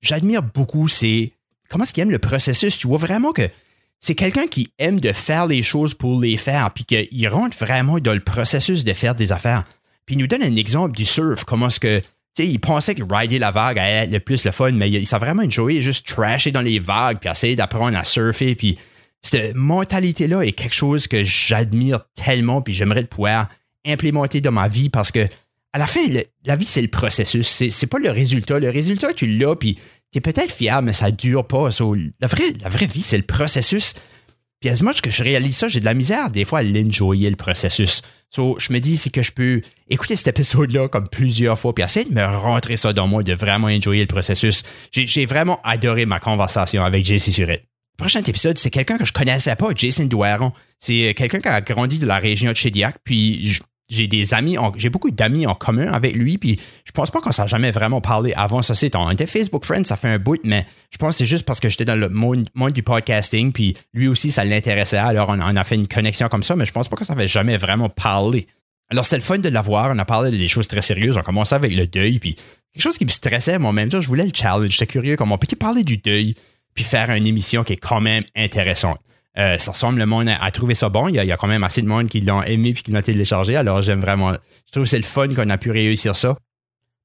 j'admire 0.00 0.42
beaucoup, 0.42 0.86
c'est 0.86 1.32
comment 1.68 1.84
est-ce 1.84 1.92
qu'il 1.92 2.02
aime 2.02 2.10
le 2.10 2.18
processus? 2.18 2.78
Tu 2.78 2.86
vois 2.86 2.98
vraiment 2.98 3.32
que 3.32 3.48
c'est 4.00 4.14
quelqu'un 4.14 4.46
qui 4.46 4.70
aime 4.78 5.00
de 5.00 5.12
faire 5.12 5.46
les 5.46 5.62
choses 5.62 5.94
pour 5.94 6.20
les 6.20 6.36
faire, 6.36 6.72
puis 6.72 6.84
qu'il 6.84 7.28
rentre 7.28 7.56
vraiment 7.56 7.98
dans 7.98 8.14
le 8.14 8.20
processus 8.20 8.84
de 8.84 8.92
faire 8.92 9.14
des 9.14 9.32
affaires. 9.32 9.64
Puis 10.06 10.14
il 10.14 10.18
nous 10.18 10.26
donne 10.26 10.42
un 10.42 10.56
exemple 10.56 10.96
du 10.96 11.04
surf, 11.04 11.44
comment 11.44 11.66
est-ce 11.66 11.80
que 11.80 12.00
il 12.44 12.60
pensait 12.60 12.94
que 12.94 13.02
rider 13.02 13.40
la 13.40 13.50
vague 13.50 13.80
allait 13.80 14.04
être 14.04 14.12
le 14.12 14.20
plus 14.20 14.44
le 14.44 14.52
fun, 14.52 14.70
mais 14.70 14.88
il, 14.88 15.06
s'est 15.06 15.18
vraiment 15.18 15.42
enjoyé 15.42 15.82
juste 15.82 16.06
trasher 16.06 16.52
dans 16.52 16.60
les 16.60 16.78
vagues, 16.78 17.18
puis 17.18 17.28
essayer 17.28 17.56
d'apprendre 17.56 17.98
à 17.98 18.04
surfer, 18.04 18.54
puis 18.54 18.78
cette 19.22 19.56
mentalité-là 19.56 20.42
est 20.42 20.52
quelque 20.52 20.74
chose 20.74 21.08
que 21.08 21.24
j'admire 21.24 22.00
tellement, 22.14 22.62
puis 22.62 22.72
j'aimerais 22.72 23.04
pouvoir 23.04 23.48
implémenter 23.84 24.40
dans 24.40 24.52
ma 24.52 24.68
vie 24.68 24.88
parce 24.88 25.10
que 25.10 25.26
à 25.72 25.78
la 25.78 25.86
fin, 25.86 26.00
la 26.44 26.56
vie, 26.56 26.64
c'est 26.64 26.82
le 26.82 26.88
processus. 26.88 27.46
C'est, 27.46 27.86
pas 27.86 27.98
le 27.98 28.10
résultat. 28.10 28.58
Le 28.58 28.70
résultat, 28.70 29.12
tu 29.12 29.26
l'as, 29.26 29.54
puis 29.54 29.74
tu 30.12 30.18
es 30.18 30.20
peut-être 30.20 30.52
fier, 30.52 30.80
mais 30.82 30.92
ça 30.92 31.10
dure 31.10 31.46
pas. 31.46 31.68
la, 32.20 32.26
vraie, 32.26 32.86
vie, 32.86 33.02
c'est 33.02 33.18
le 33.18 33.24
processus. 33.24 33.94
Puis 34.60 34.70
as 34.70 34.82
much 34.82 35.02
que 35.02 35.10
je 35.10 35.22
réalise 35.22 35.56
ça, 35.56 35.68
j'ai 35.68 35.78
de 35.78 35.84
la 35.84 35.94
misère 35.94 36.30
des 36.30 36.44
fois 36.44 36.60
à 36.60 36.62
l'enjoyer 36.62 37.30
le 37.30 37.36
processus. 37.36 38.02
So, 38.30 38.56
je 38.58 38.72
me 38.72 38.80
dis, 38.80 38.96
c'est 38.96 39.10
que 39.10 39.22
je 39.22 39.30
peux 39.30 39.62
écouter 39.88 40.16
cet 40.16 40.28
épisode-là 40.28 40.88
comme 40.88 41.08
plusieurs 41.08 41.58
fois, 41.58 41.74
puis 41.74 41.84
essayer 41.84 42.08
de 42.08 42.14
me 42.14 42.24
rentrer 42.24 42.76
ça 42.76 42.92
dans 42.92 43.06
moi, 43.06 43.22
de 43.22 43.34
vraiment 43.34 43.68
enjoyer 43.68 44.02
le 44.02 44.08
processus. 44.08 44.64
J'ai, 44.90 45.26
vraiment 45.26 45.60
adoré 45.62 46.06
ma 46.06 46.18
conversation 46.18 46.84
avec 46.84 47.06
JC 47.06 47.30
Surette. 47.30 47.64
Prochain 47.96 48.22
épisode, 48.22 48.58
c'est 48.58 48.70
quelqu'un 48.70 48.98
que 48.98 49.04
je 49.04 49.12
connaissais 49.12 49.56
pas, 49.56 49.68
Jason 49.74 50.04
Douaron. 50.04 50.52
C'est 50.78 51.14
quelqu'un 51.16 51.40
qui 51.40 51.48
a 51.48 51.60
grandi 51.60 51.98
de 51.98 52.06
la 52.06 52.18
région 52.18 52.50
de 52.50 52.56
Chediac, 52.56 52.96
puis 53.02 53.58
j'ai 53.88 54.06
des 54.06 54.34
amis, 54.34 54.56
j'ai 54.76 54.90
beaucoup 54.90 55.10
d'amis 55.10 55.46
en 55.46 55.54
commun 55.54 55.90
avec 55.90 56.14
lui, 56.14 56.36
puis 56.36 56.60
je 56.84 56.92
pense 56.92 57.10
pas 57.10 57.20
qu'on 57.20 57.32
s'est 57.32 57.48
jamais 57.48 57.70
vraiment 57.70 58.00
parlé 58.00 58.34
avant 58.34 58.60
ça. 58.60 58.74
C'est 58.74 58.94
on 58.96 59.10
était 59.10 59.26
Facebook 59.26 59.64
Friends, 59.64 59.84
ça 59.84 59.96
fait 59.96 60.08
un 60.08 60.18
bout, 60.18 60.40
mais 60.44 60.66
je 60.90 60.98
pense 60.98 61.14
que 61.14 61.18
c'est 61.18 61.26
juste 61.26 61.46
parce 61.46 61.58
que 61.58 61.70
j'étais 61.70 61.86
dans 61.86 61.96
le 61.96 62.08
monde, 62.10 62.46
du 62.72 62.82
podcasting, 62.82 63.52
puis 63.52 63.76
lui 63.94 64.08
aussi, 64.08 64.30
ça 64.30 64.44
l'intéressait, 64.44 64.98
alors 64.98 65.30
on, 65.30 65.40
a 65.40 65.64
fait 65.64 65.76
une 65.76 65.88
connexion 65.88 66.28
comme 66.28 66.42
ça, 66.42 66.54
mais 66.54 66.66
je 66.66 66.72
pense 66.72 66.88
pas 66.88 66.96
qu'on 66.96 67.04
s'avait 67.04 67.28
jamais 67.28 67.56
vraiment 67.56 67.88
parlé. 67.88 68.46
Alors 68.90 69.04
c'était 69.04 69.16
le 69.16 69.22
fun 69.22 69.38
de 69.38 69.48
l'avoir, 69.48 69.90
on 69.90 69.98
a 69.98 70.04
parlé 70.04 70.30
des 70.30 70.48
choses 70.48 70.68
très 70.68 70.82
sérieuses, 70.82 71.16
on 71.16 71.22
commençait 71.22 71.54
avec 71.54 71.72
le 71.72 71.86
deuil, 71.86 72.18
puis 72.18 72.36
quelque 72.72 72.82
chose 72.82 72.98
qui 72.98 73.04
me 73.04 73.10
stressait 73.10 73.58
moi-même, 73.58 73.90
je 73.90 74.06
voulais 74.06 74.24
le 74.24 74.32
challenge, 74.34 74.70
j'étais 74.70 74.86
curieux, 74.86 75.16
comment 75.16 75.36
on 75.36 75.38
peut 75.38 75.46
parler 75.56 75.82
du 75.82 75.96
deuil, 75.96 76.34
puis 76.74 76.84
faire 76.84 77.10
une 77.10 77.26
émission 77.26 77.64
qui 77.64 77.72
est 77.72 77.76
quand 77.76 78.00
même 78.00 78.24
intéressante. 78.36 79.00
Euh, 79.36 79.58
ça 79.58 79.72
ressemble, 79.72 79.98
le 79.98 80.06
monde 80.06 80.28
a, 80.28 80.50
trouvé 80.50 80.74
ça 80.74 80.88
bon. 80.88 81.08
Il 81.08 81.14
y, 81.14 81.32
a, 81.32 81.36
quand 81.36 81.46
même 81.46 81.64
assez 81.64 81.82
de 81.82 81.86
monde 81.86 82.08
qui 82.08 82.20
l'ont 82.20 82.42
aimé 82.42 82.70
et 82.70 82.72
qui 82.72 82.90
l'ont 82.90 83.02
téléchargé. 83.02 83.56
Alors, 83.56 83.82
j'aime 83.82 84.00
vraiment. 84.00 84.32
Je 84.32 84.72
trouve 84.72 84.84
que 84.84 84.88
c'est 84.88 84.98
le 84.98 85.04
fun 85.04 85.28
qu'on 85.28 85.50
a 85.50 85.58
pu 85.58 85.70
réussir 85.70 86.16
ça. 86.16 86.36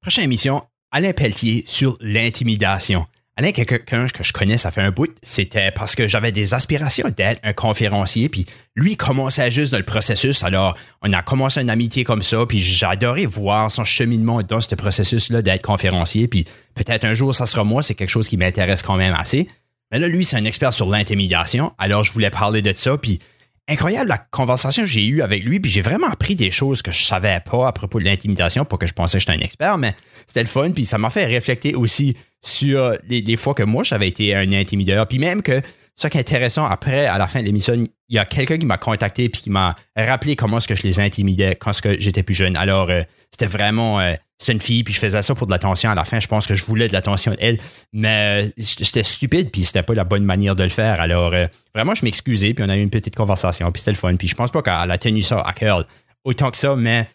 Prochaine 0.01 0.23
émission, 0.25 0.63
Alain 0.91 1.13
Pelletier 1.13 1.63
sur 1.67 1.97
l'intimidation. 2.01 3.05
Alain, 3.35 3.51
quelqu'un 3.51 4.07
que 4.07 4.23
je 4.23 4.31
connais, 4.31 4.59
ça 4.59 4.69
fait 4.69 4.81
un 4.81 4.91
bout, 4.91 5.09
c'était 5.23 5.71
parce 5.71 5.95
que 5.95 6.07
j'avais 6.07 6.31
des 6.31 6.53
aspirations 6.53 7.09
d'être 7.15 7.39
un 7.41 7.53
conférencier, 7.53 8.29
puis 8.29 8.45
lui 8.75 8.95
commençait 8.95 9.49
juste 9.49 9.71
dans 9.71 9.79
le 9.79 9.85
processus. 9.85 10.43
Alors, 10.43 10.77
on 11.01 11.11
a 11.13 11.23
commencé 11.23 11.59
une 11.59 11.71
amitié 11.71 12.03
comme 12.03 12.21
ça, 12.21 12.45
puis 12.45 12.61
j'adorais 12.61 13.25
voir 13.25 13.71
son 13.71 13.85
cheminement 13.85 14.43
dans 14.43 14.61
ce 14.61 14.75
processus-là 14.75 15.41
d'être 15.41 15.63
conférencier, 15.63 16.27
puis 16.27 16.45
peut-être 16.75 17.05
un 17.05 17.15
jour, 17.15 17.33
ça 17.33 17.47
sera 17.47 17.63
moi, 17.63 17.81
c'est 17.81 17.95
quelque 17.95 18.09
chose 18.09 18.29
qui 18.29 18.37
m'intéresse 18.37 18.83
quand 18.83 18.97
même 18.97 19.15
assez. 19.15 19.47
Mais 19.93 19.99
là, 19.99 20.07
lui, 20.07 20.25
c'est 20.25 20.37
un 20.37 20.45
expert 20.45 20.73
sur 20.73 20.89
l'intimidation. 20.89 21.71
Alors, 21.77 22.03
je 22.03 22.11
voulais 22.11 22.31
parler 22.31 22.63
de 22.63 22.73
ça. 22.75 22.97
Puis, 22.97 23.19
incroyable 23.67 24.09
la 24.09 24.17
conversation 24.17 24.81
que 24.81 24.87
j'ai 24.89 25.05
eue 25.05 25.21
avec 25.21 25.43
lui. 25.43 25.59
Puis, 25.59 25.69
j'ai 25.69 25.81
vraiment 25.81 26.07
appris 26.07 26.35
des 26.35 26.49
choses 26.49 26.81
que 26.81 26.91
je 26.91 27.03
savais 27.03 27.39
pas 27.45 27.67
à 27.67 27.71
propos 27.73 27.99
de 27.99 28.05
l'intimidation. 28.05 28.65
Pas 28.65 28.77
que 28.77 28.87
je 28.87 28.93
pensais 28.93 29.19
que 29.19 29.19
j'étais 29.19 29.33
un 29.33 29.45
expert, 29.45 29.77
mais 29.77 29.93
c'était 30.25 30.41
le 30.41 30.47
fun. 30.47 30.71
Puis, 30.71 30.85
ça 30.85 30.97
m'a 30.97 31.11
fait 31.11 31.27
réfléchir 31.27 31.79
aussi 31.79 32.17
sur 32.41 32.93
les, 33.07 33.37
fois 33.37 33.53
que 33.53 33.61
moi, 33.61 33.83
j'avais 33.83 34.07
été 34.07 34.33
un 34.33 34.51
intimideur. 34.51 35.07
Puis, 35.07 35.19
même 35.19 35.43
que 35.43 35.61
ce 35.95 36.07
qui 36.07 36.17
est 36.17 36.21
intéressant, 36.21 36.65
après, 36.65 37.05
à 37.05 37.17
la 37.17 37.27
fin 37.27 37.39
de 37.39 37.45
l'émission, 37.45 37.75
il 37.75 38.15
y 38.15 38.17
a 38.17 38.25
quelqu'un 38.25 38.57
qui 38.57 38.65
m'a 38.65 38.77
contacté 38.77 39.29
puis 39.29 39.41
qui 39.41 39.49
m'a 39.49 39.75
rappelé 39.95 40.35
comment 40.35 40.57
est-ce 40.57 40.67
que 40.67 40.75
je 40.75 40.83
les 40.83 40.99
intimidais 40.99 41.55
quand 41.55 41.71
j'étais 41.99 42.23
plus 42.23 42.33
jeune. 42.33 42.55
Alors, 42.57 42.89
euh, 42.89 43.01
c'était 43.31 43.45
vraiment 43.45 43.99
euh, 43.99 44.13
c'est 44.39 44.53
une 44.53 44.61
fille, 44.61 44.83
puis 44.83 44.93
je 44.93 44.99
faisais 44.99 45.21
ça 45.21 45.35
pour 45.35 45.45
de 45.45 45.51
l'attention. 45.51 45.91
À 45.91 45.95
la 45.95 46.03
fin, 46.03 46.19
je 46.19 46.27
pense 46.27 46.47
que 46.47 46.55
je 46.55 46.65
voulais 46.65 46.87
de 46.87 46.93
l'attention 46.93 47.33
d'elle, 47.33 47.59
mais 47.93 48.43
euh, 48.43 48.49
c'était 48.57 49.03
stupide, 49.03 49.51
puis 49.51 49.63
c'était 49.63 49.83
pas 49.83 49.93
la 49.93 50.03
bonne 50.03 50.25
manière 50.25 50.55
de 50.55 50.63
le 50.63 50.69
faire. 50.69 50.99
Alors, 50.99 51.33
vraiment, 51.75 51.93
je 51.93 52.03
m'excusais, 52.03 52.53
puis 52.53 52.65
on 52.65 52.69
a 52.69 52.75
eu 52.75 52.81
une 52.81 52.89
petite 52.89 53.15
conversation, 53.15 53.71
puis 53.71 53.79
c'était 53.79 53.91
le 53.91 53.97
fun. 53.97 54.15
Puis 54.15 54.27
je 54.27 54.35
pense 54.35 54.51
pas 54.51 54.61
qu'elle 54.63 54.91
a 54.91 54.97
tenu 54.97 55.21
ça 55.21 55.41
à 55.41 55.53
cœur 55.53 55.85
autant 56.23 56.49
que 56.49 56.57
ça, 56.57 56.75
mais 56.75 57.07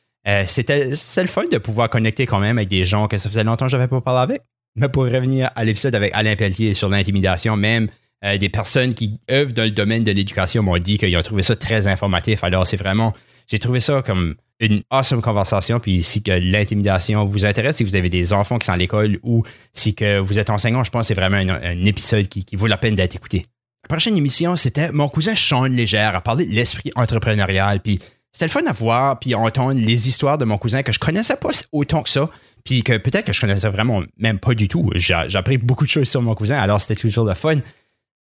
c'était 0.47 0.87
le 0.89 1.27
fun 1.27 1.45
de 1.51 1.59
pouvoir 1.59 1.91
connecter 1.91 2.27
quand 2.27 2.39
même 2.39 2.59
avec 2.59 2.69
des 2.69 2.85
gens 2.85 3.09
que 3.09 3.19
ça 3.19 3.29
faisait 3.29 3.45
longtemps 3.45 3.67
que 3.67 3.73
j'avais 3.73 3.89
pas 3.89 4.01
parlé 4.01 4.35
avec. 4.35 4.43
Mais 4.77 4.89
pour 4.89 5.05
revenir 5.05 5.51
à 5.55 5.65
l'épisode 5.65 5.95
avec 5.95 6.13
Alain 6.15 6.37
Pelletier 6.37 6.73
sur 6.73 6.89
l'intimidation, 6.89 7.57
même 7.57 7.89
des 8.23 8.49
personnes 8.49 8.95
qui 8.95 9.19
œuvrent 9.31 9.53
dans 9.53 9.65
le 9.65 9.71
domaine 9.71 10.05
de 10.05 10.13
l'éducation 10.13 10.63
m'ont 10.63 10.79
dit 10.79 10.99
qu'ils 10.99 11.17
ont 11.17 11.23
trouvé 11.23 11.43
ça 11.43 11.55
très 11.55 11.87
informatif. 11.87 12.43
Alors, 12.43 12.67
c'est 12.67 12.77
vraiment, 12.77 13.13
j'ai 13.47 13.59
trouvé 13.59 13.81
ça 13.81 14.03
comme 14.03 14.35
une 14.61 14.83
awesome 14.91 15.23
conversation. 15.23 15.81
Puis 15.81 16.03
si 16.03 16.23
que 16.23 16.33
l'intimidation 16.33 17.25
vous 17.25 17.47
intéresse, 17.47 17.77
si 17.77 17.85
vous 17.85 17.95
avez 17.95 18.11
des 18.11 18.33
enfants 18.33 18.59
qui 18.59 18.67
sont 18.67 18.73
à 18.73 18.77
l'école 18.77 19.19
ou 19.23 19.45
si 19.73 19.95
que 19.95 20.19
vous 20.19 20.39
êtes 20.39 20.51
enseignant, 20.51 20.85
je 20.85 20.91
pense 20.91 21.03
que 21.03 21.07
c'est 21.09 21.21
vraiment 21.21 21.37
un, 21.37 21.85
épisode 21.85 22.29
qui, 22.29 22.45
vaut 22.57 22.67
la 22.67 22.79
peine 22.79 22.95
d'être 22.95 23.15
écouté. 23.15 23.47
La 23.85 23.89
prochaine 23.89 24.17
émission, 24.17 24.57
c'était 24.57 24.91
mon 24.93 25.09
cousin 25.09 25.35
Sean 25.35 25.65
Légère 25.65 26.15
à 26.15 26.21
parler 26.21 26.47
de 26.47 26.53
l'esprit 26.53 26.91
entrepreneurial. 26.97 27.81
Puis 27.81 28.01
c'était 28.33 28.47
le 28.47 28.51
fun 28.51 28.67
à 28.67 28.73
voir 28.73 29.19
puis 29.19 29.35
entendre 29.35 29.81
les 29.81 30.09
histoires 30.09 30.39
de 30.39 30.45
mon 30.45 30.59
cousin 30.59 30.83
que 30.83 30.93
je 30.93 30.99
connaissais 30.99 31.37
pas 31.37 31.51
autant 31.73 32.03
que 32.03 32.11
ça. 32.11 32.29
Puis 32.65 32.83
que 32.83 32.99
peut-être 32.99 33.25
que 33.25 33.33
je 33.33 33.41
connaissais 33.41 33.71
vraiment 33.71 34.03
même 34.19 34.39
pas 34.39 34.55
du 34.55 34.69
tout. 34.69 34.91
J'ai 34.95 35.15
appris 35.15 35.57
beaucoup 35.57 35.85
de 35.85 35.91
choses 35.91 36.09
sur 36.09 36.21
mon 36.21 36.35
cousin, 36.35 36.59
alors 36.59 36.81
c'était 36.81 37.01
toujours 37.01 37.25
le 37.25 37.35
fun. 37.35 37.57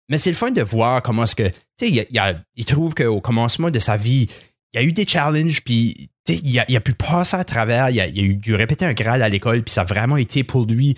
Mais 0.10 0.18
c'est 0.18 0.30
le 0.30 0.36
fun 0.36 0.52
de 0.52 0.62
voir 0.62 1.02
comment 1.02 1.24
est-ce 1.24 1.36
que, 1.36 1.50
tu 1.78 1.94
sais, 1.94 2.08
il, 2.56 2.66
trouve 2.66 2.94
qu'au 2.94 3.20
commencement 3.20 3.70
de 3.70 3.80
sa 3.80 3.98
vie, 3.98 4.28
il 4.74 4.80
y 4.80 4.84
a 4.84 4.84
eu 4.84 4.94
des 4.94 5.06
challenges, 5.06 5.62
puis 5.64 6.10
il 6.30 6.60
a, 6.60 6.66
il 6.70 6.76
a, 6.76 6.82
pu 6.82 6.94
passer 6.94 7.36
à 7.36 7.44
travers, 7.44 7.90
il 7.90 8.00
a, 8.00 8.08
eu 8.08 8.36
dû 8.36 8.56
répéter 8.56 8.86
un 8.86 8.94
grade 8.94 9.22
à 9.22 9.30
l'école, 9.30 9.64
puis 9.64 9.74
ça 9.74 9.82
a 9.82 9.86
vraiment 9.86 10.18
été 10.18 10.44
pour 10.44 10.66
lui 10.66 10.96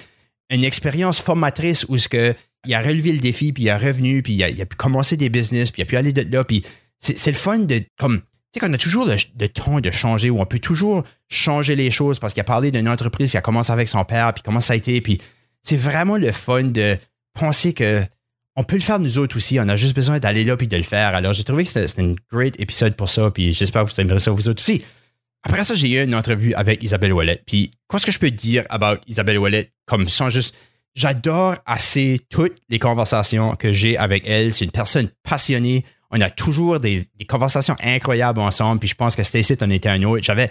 une 0.50 0.64
expérience 0.64 1.20
formatrice 1.20 1.86
où 1.90 1.98
ce 1.98 2.08
que, 2.08 2.36
il 2.66 2.74
a 2.74 2.82
relevé 2.82 3.12
le 3.12 3.20
défi, 3.20 3.54
puis 3.54 3.64
il 3.64 3.70
a 3.70 3.78
revenu, 3.78 4.22
puis 4.22 4.34
il 4.34 4.44
a, 4.44 4.66
pu 4.66 4.76
commencer 4.76 5.18
des 5.18 5.30
business, 5.30 5.72
puis 5.72 5.82
il 5.82 5.84
a 5.84 5.86
pu 5.86 5.98
aller 5.98 6.14
de 6.14 6.26
là, 6.32 6.44
puis 6.44 6.64
c'est 6.98 7.32
le 7.32 7.38
fun 7.38 7.60
de, 7.60 7.82
comme, 7.98 8.20
tu 8.20 8.26
sais, 8.54 8.60
qu'on 8.60 8.74
a 8.74 8.78
toujours 8.78 9.06
le, 9.06 9.48
temps 9.48 9.80
de 9.80 9.92
changer, 9.92 10.30
où 10.30 10.42
on 10.42 10.46
peut 10.46 10.60
toujours 10.60 11.04
changer 11.30 11.76
les 11.76 11.92
choses, 11.92 12.20
parce 12.20 12.34
qu'il 12.34 12.42
a 12.42 12.46
parlé 12.46 12.72
d'une 12.72 12.90
entreprise 12.90 13.32
qui 13.32 13.38
a 13.38 13.42
commencé 13.42 13.72
avec 13.72 13.88
son 13.88 14.04
père, 14.04 14.34
puis 14.34 14.44
comment 14.44 14.60
ça 14.60 14.74
a 14.74 14.76
été, 14.76 15.00
puis 15.02 15.20
c'est 15.62 15.78
vraiment 15.78 16.18
le 16.18 16.32
fun 16.32 16.64
de 16.64 16.98
penser 17.34 17.74
que 17.74 18.04
on 18.56 18.64
peut 18.64 18.76
le 18.76 18.82
faire 18.82 19.00
nous 19.00 19.18
autres 19.18 19.38
aussi. 19.38 19.60
On 19.60 19.68
a 19.70 19.76
juste 19.76 19.96
besoin 19.96 20.20
d'aller 20.20 20.44
là 20.44 20.58
puis 20.58 20.68
de 20.68 20.76
le 20.76 20.84
faire. 20.84 21.16
Alors, 21.16 21.34
j'ai 21.34 21.44
trouvé 21.44 21.64
que 21.64 21.70
c'était 21.70 22.02
un 22.02 22.14
great 22.32 22.60
épisode 22.60 22.96
pour 22.96 23.10
ça. 23.10 23.32
Puis 23.32 23.54
j'espère 23.54 23.86
que 23.86 23.90
vous 23.92 24.02
aimerez 24.02 24.20
ça 24.20 24.32
vous 24.32 24.50
autres 24.50 24.62
aussi. 24.62 24.84
Après 25.44 25.64
ça, 25.64 25.76
j'ai 25.76 25.90
eu 25.90 26.04
une 26.04 26.16
entrevue 26.16 26.54
avec 26.56 26.84
Isabelle 26.84 27.14
Wallet. 27.14 27.42
Puis, 27.46 27.72
qu'est-ce 27.90 28.06
que 28.06 28.12
je 28.12 28.20
peux 28.20 28.32
dire 28.32 28.66
about 28.70 29.00
Isabelle 29.08 29.38
Wallet 29.38 29.70
comme 29.86 30.10
sans 30.10 30.30
juste. 30.30 30.56
J'adore 30.96 31.56
assez 31.66 32.20
toutes 32.30 32.58
les 32.68 32.80
conversations 32.80 33.56
que 33.56 33.72
j'ai 33.72 33.96
avec 33.98 34.28
elle. 34.28 34.52
C'est 34.52 34.66
une 34.66 34.72
personne 34.72 35.10
passionnée. 35.24 35.86
On 36.12 36.20
a 36.20 36.30
toujours 36.30 36.80
des, 36.80 37.08
conversations 37.30 37.76
incroyables 37.82 38.42
ensemble. 38.42 38.80
Puis, 38.80 38.90
je 38.90 38.96
pense 38.96 39.16
que 39.16 39.24
Stacy 39.24 39.56
en 39.62 39.70
était 39.70 39.90
un 39.90 40.04
autre. 40.04 40.24
J'avais 40.24 40.50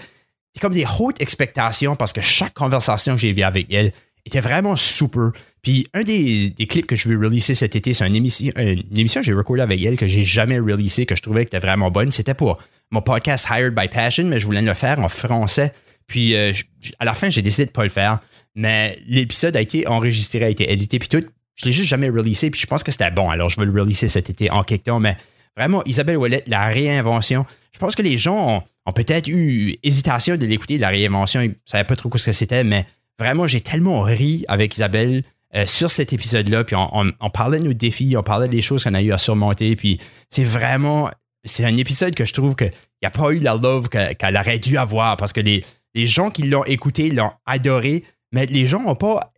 comme 0.61 0.73
des 0.73 0.87
hautes 0.99 1.21
expectations 1.21 1.95
parce 1.95 2.12
que 2.12 2.21
chaque 2.21 2.55
conversation 2.55 3.14
que 3.14 3.21
j'ai 3.21 3.31
eue 3.31 3.43
avec 3.43 3.73
elle 3.73 3.93
était 4.28 4.40
vraiment 4.40 4.76
super. 4.76 5.32
Puis 5.62 5.87
un 5.92 6.02
des, 6.02 6.54
clips 6.68 6.87
que 6.87 6.97
je 6.97 7.08
veux 7.08 7.18
releaser 7.18 7.54
cet 7.54 7.76
été, 7.76 7.92
c'est 7.92 8.06
une 8.06 8.14
émission, 8.16 8.52
une 8.56 8.97
émission 8.97 9.20
que 9.20 9.26
j'ai 9.26 9.32
recordée 9.32 9.62
avec 9.62 9.82
elle 9.82 9.97
que 9.97 10.06
j'ai 10.06 10.25
jamais 10.25 10.58
releasée, 10.58 11.04
que 11.04 11.16
je 11.16 11.23
trouvais 11.23 11.44
que 11.44 11.49
était 11.49 11.58
vraiment 11.58 11.90
bonne. 11.90 12.11
C'était 12.11 12.35
pour 12.35 12.58
mon 12.90 13.02
podcast 13.02 13.47
Hired 13.50 13.75
by 13.75 13.88
Passion, 13.88 14.25
mais 14.25 14.38
je 14.38 14.47
voulais 14.47 14.62
le 14.62 14.75
faire 14.75 14.99
en 15.00 15.08
français. 15.08 15.73
Puis 16.06 16.35
euh, 16.35 16.52
à 16.99 17.04
la 17.04 17.14
fin, 17.14 17.28
j'ai 17.28 17.42
décidé 17.42 17.66
de 17.66 17.70
pas 17.70 17.85
le 17.85 17.90
faire. 17.90 18.20
Mais 18.54 18.99
l'épisode 19.06 19.56
a 19.56 19.61
été 19.61 19.87
enregistré, 19.87 20.42
a 20.42 20.49
été 20.49 20.73
édité, 20.73 20.99
puis 20.99 21.08
tout. 21.08 21.23
Je 21.54 21.64
l'ai 21.64 21.73
juste 21.73 21.88
jamais 21.88 22.08
releasé, 22.08 22.50
puis 22.50 22.61
je 22.61 22.66
pense 22.66 22.85
que 22.85 22.92
c'était 22.92 23.11
bon. 23.11 23.30
Alors 23.30 23.50
je 23.50 23.58
vais 23.58 23.66
le 23.66 23.73
releaser 23.73 24.08
cet 24.08 24.30
été 24.30 24.50
en 24.50 24.62
quelque 24.62 24.85
temps. 24.85 25.00
Mais 25.00 25.16
vraiment, 25.56 25.82
Isabelle 25.85 26.16
Ouellet, 26.16 26.44
la 26.47 26.66
réinvention. 26.66 27.44
Je 27.73 27.78
pense 27.78 27.97
que 27.97 28.02
les 28.02 28.16
gens 28.16 28.64
ont, 28.87 28.92
peut-être 28.92 29.28
eu 29.28 29.76
hésitation 29.82 30.37
de 30.37 30.47
l'écouter, 30.47 30.78
la 30.78 30.88
réinvention. 30.88 31.40
Ils 31.40 31.50
ne 31.50 31.54
savaient 31.64 31.85
pas 31.85 31.97
trop 31.97 32.11
ce 32.16 32.26
que 32.26 32.32
c'était, 32.32 32.64
mais 32.64 32.87
vraiment, 33.19 33.47
j'ai 33.47 33.61
tellement 33.61 34.03
ri 34.03 34.45
avec 34.49 34.75
Isabelle. 34.75 35.23
Euh, 35.55 35.65
sur 35.65 35.91
cet 35.91 36.13
épisode-là, 36.13 36.63
puis 36.63 36.77
on, 36.77 37.31
parlait 37.31 37.59
de 37.59 37.65
nos 37.65 37.73
défis, 37.73 38.15
on 38.19 38.23
parlait 38.23 38.49
des 38.49 38.61
choses 38.61 38.85
qu'on 38.85 38.93
a 38.93 39.01
eu 39.01 39.13
à 39.13 39.17
surmonter, 39.17 39.77
puis 39.77 39.99
c'est 40.29 40.45
vraiment, 40.45 41.09
c'est 41.43 41.65
un 41.65 41.75
épisode 41.75 42.15
que 42.15 42.27
je 42.27 42.35
trouve 42.35 42.55
qu'il 42.55 42.71
n'y 43.03 43.07
a 43.07 43.11
pas 43.11 43.31
eu 43.31 43.39
la 43.39 43.55
love 43.55 43.89
qu'elle 43.89 44.37
aurait 44.37 44.59
dû 44.59 44.77
avoir, 44.77 45.17
parce 45.17 45.33
que 45.33 45.41
les, 45.41 45.65
les 45.95 46.07
gens 46.07 46.31
qui 46.31 46.43
l'ont 46.43 46.65
écouté 46.65 47.11
l'ont 47.11 47.33
adoré, 47.47 48.05
mais 48.31 48.45
les 48.45 48.67
gens 48.67 48.83
n'ont 48.83 48.95
pas, 48.95 49.33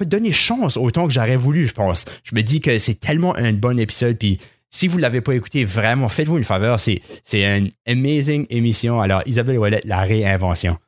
donné 0.00 0.32
chance 0.32 0.76
autant 0.76 1.06
que 1.06 1.12
j'aurais 1.12 1.36
voulu, 1.36 1.68
je 1.68 1.72
pense. 1.72 2.04
Je 2.24 2.34
me 2.34 2.42
dis 2.42 2.60
que 2.60 2.76
c'est 2.78 2.98
tellement 2.98 3.36
un 3.36 3.52
bon 3.52 3.78
épisode, 3.78 4.18
puis 4.18 4.38
si 4.70 4.88
vous 4.88 4.96
ne 4.96 5.02
l'avez 5.02 5.20
pas 5.20 5.36
écouté, 5.36 5.64
vraiment, 5.64 6.08
faites-vous 6.08 6.38
une 6.38 6.44
faveur, 6.44 6.80
c'est, 6.80 7.00
c'est 7.22 7.44
une 7.44 7.68
amazing 7.86 8.44
émission. 8.50 9.00
Alors, 9.00 9.22
Isabelle 9.24 9.58
Ouellet, 9.58 9.82
la 9.84 10.00
réinvention. 10.00 10.78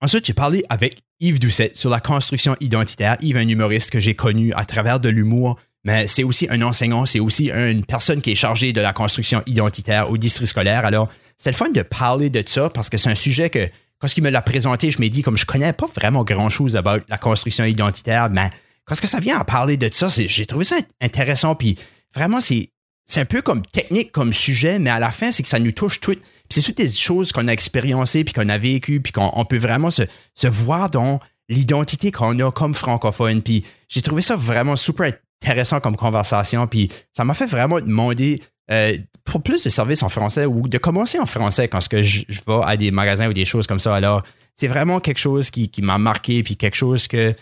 Ensuite, 0.00 0.26
j'ai 0.26 0.34
parlé 0.34 0.64
avec 0.68 1.02
Yves 1.20 1.40
Doucet 1.40 1.70
sur 1.74 1.90
la 1.90 2.00
construction 2.00 2.56
identitaire. 2.60 3.16
Yves, 3.20 3.36
un 3.36 3.48
humoriste 3.48 3.90
que 3.90 4.00
j'ai 4.00 4.14
connu 4.14 4.52
à 4.52 4.64
travers 4.64 5.00
de 5.00 5.08
l'humour, 5.08 5.58
mais 5.84 6.06
c'est 6.06 6.24
aussi 6.24 6.46
un 6.50 6.62
enseignant, 6.62 7.06
c'est 7.06 7.20
aussi 7.20 7.50
une 7.50 7.84
personne 7.84 8.20
qui 8.20 8.32
est 8.32 8.34
chargée 8.34 8.72
de 8.72 8.80
la 8.80 8.92
construction 8.92 9.42
identitaire 9.46 10.10
au 10.10 10.16
district 10.18 10.48
scolaire. 10.48 10.84
Alors, 10.84 11.08
c'est 11.36 11.50
le 11.50 11.56
fun 11.56 11.70
de 11.70 11.82
parler 11.82 12.30
de 12.30 12.42
ça 12.46 12.70
parce 12.70 12.90
que 12.90 12.96
c'est 12.96 13.10
un 13.10 13.14
sujet 13.14 13.50
que, 13.50 13.68
quand 13.98 14.08
il 14.16 14.22
me 14.22 14.30
l'a 14.30 14.42
présenté, 14.42 14.90
je 14.90 14.98
m'ai 14.98 15.08
dit, 15.08 15.22
comme 15.22 15.36
je 15.36 15.46
connais 15.46 15.72
pas 15.72 15.86
vraiment 15.86 16.24
grand-chose 16.24 16.76
about 16.76 17.04
la 17.08 17.16
construction 17.16 17.64
identitaire, 17.64 18.28
mais 18.28 18.50
quand 18.84 18.94
ça 18.94 19.20
vient 19.20 19.38
à 19.38 19.44
parler 19.44 19.76
de 19.78 19.88
ça, 19.90 20.08
j'ai 20.08 20.46
trouvé 20.46 20.64
ça 20.64 20.76
intéressant. 21.00 21.54
Puis 21.54 21.78
vraiment, 22.14 22.40
c'est 22.40 22.70
un 23.16 23.24
peu 23.24 23.40
comme 23.40 23.64
technique 23.64 24.12
comme 24.12 24.34
sujet, 24.34 24.78
mais 24.78 24.90
à 24.90 24.98
la 24.98 25.10
fin, 25.10 25.32
c'est 25.32 25.42
que 25.42 25.48
ça 25.48 25.58
nous 25.58 25.72
touche 25.72 26.00
toutes. 26.00 26.20
C'est 26.50 26.62
toutes 26.62 26.76
des 26.76 26.90
choses 26.90 27.32
qu'on 27.32 27.48
a 27.48 27.52
expérimentées, 27.52 28.24
puis 28.24 28.34
qu'on 28.34 28.48
a 28.48 28.58
vécues, 28.58 29.00
puis 29.00 29.12
qu'on 29.12 29.44
peut 29.44 29.58
vraiment 29.58 29.90
se, 29.90 30.02
voir 30.46 30.90
dans 30.90 31.20
l'identité 31.48 32.12
qu'on 32.12 32.38
a 32.38 32.50
comme 32.52 32.74
francophone. 32.74 33.42
Puis 33.42 33.64
j'ai 33.88 34.02
trouvé 34.02 34.22
ça 34.22 34.36
vraiment 34.36 34.76
super 34.76 35.12
intéressant 35.42 35.80
comme 35.80 35.96
conversation. 35.96 36.66
Puis 36.66 36.90
ça 37.12 37.24
m'a 37.24 37.34
fait 37.34 37.46
vraiment 37.46 37.80
demander 37.80 38.40
euh, 38.70 38.96
pour 39.24 39.42
plus 39.42 39.62
de 39.64 39.70
services 39.70 40.02
en 40.02 40.08
français 40.08 40.46
ou 40.46 40.68
de 40.68 40.78
commencer 40.78 41.18
en 41.18 41.26
français 41.26 41.68
quand 41.68 41.80
je, 41.80 42.22
je 42.28 42.40
vais 42.46 42.60
à 42.64 42.76
des 42.76 42.90
magasins 42.90 43.28
ou 43.28 43.32
des 43.32 43.44
choses 43.44 43.66
comme 43.66 43.80
ça. 43.80 43.94
Alors, 43.94 44.22
c'est 44.54 44.68
vraiment 44.68 45.00
quelque 45.00 45.18
chose 45.18 45.50
qui, 45.50 45.70
m'a 45.82 45.98
marqué, 45.98 46.42
puis 46.42 46.56
quelque 46.56 46.76
chose 46.76 47.08
que 47.08 47.34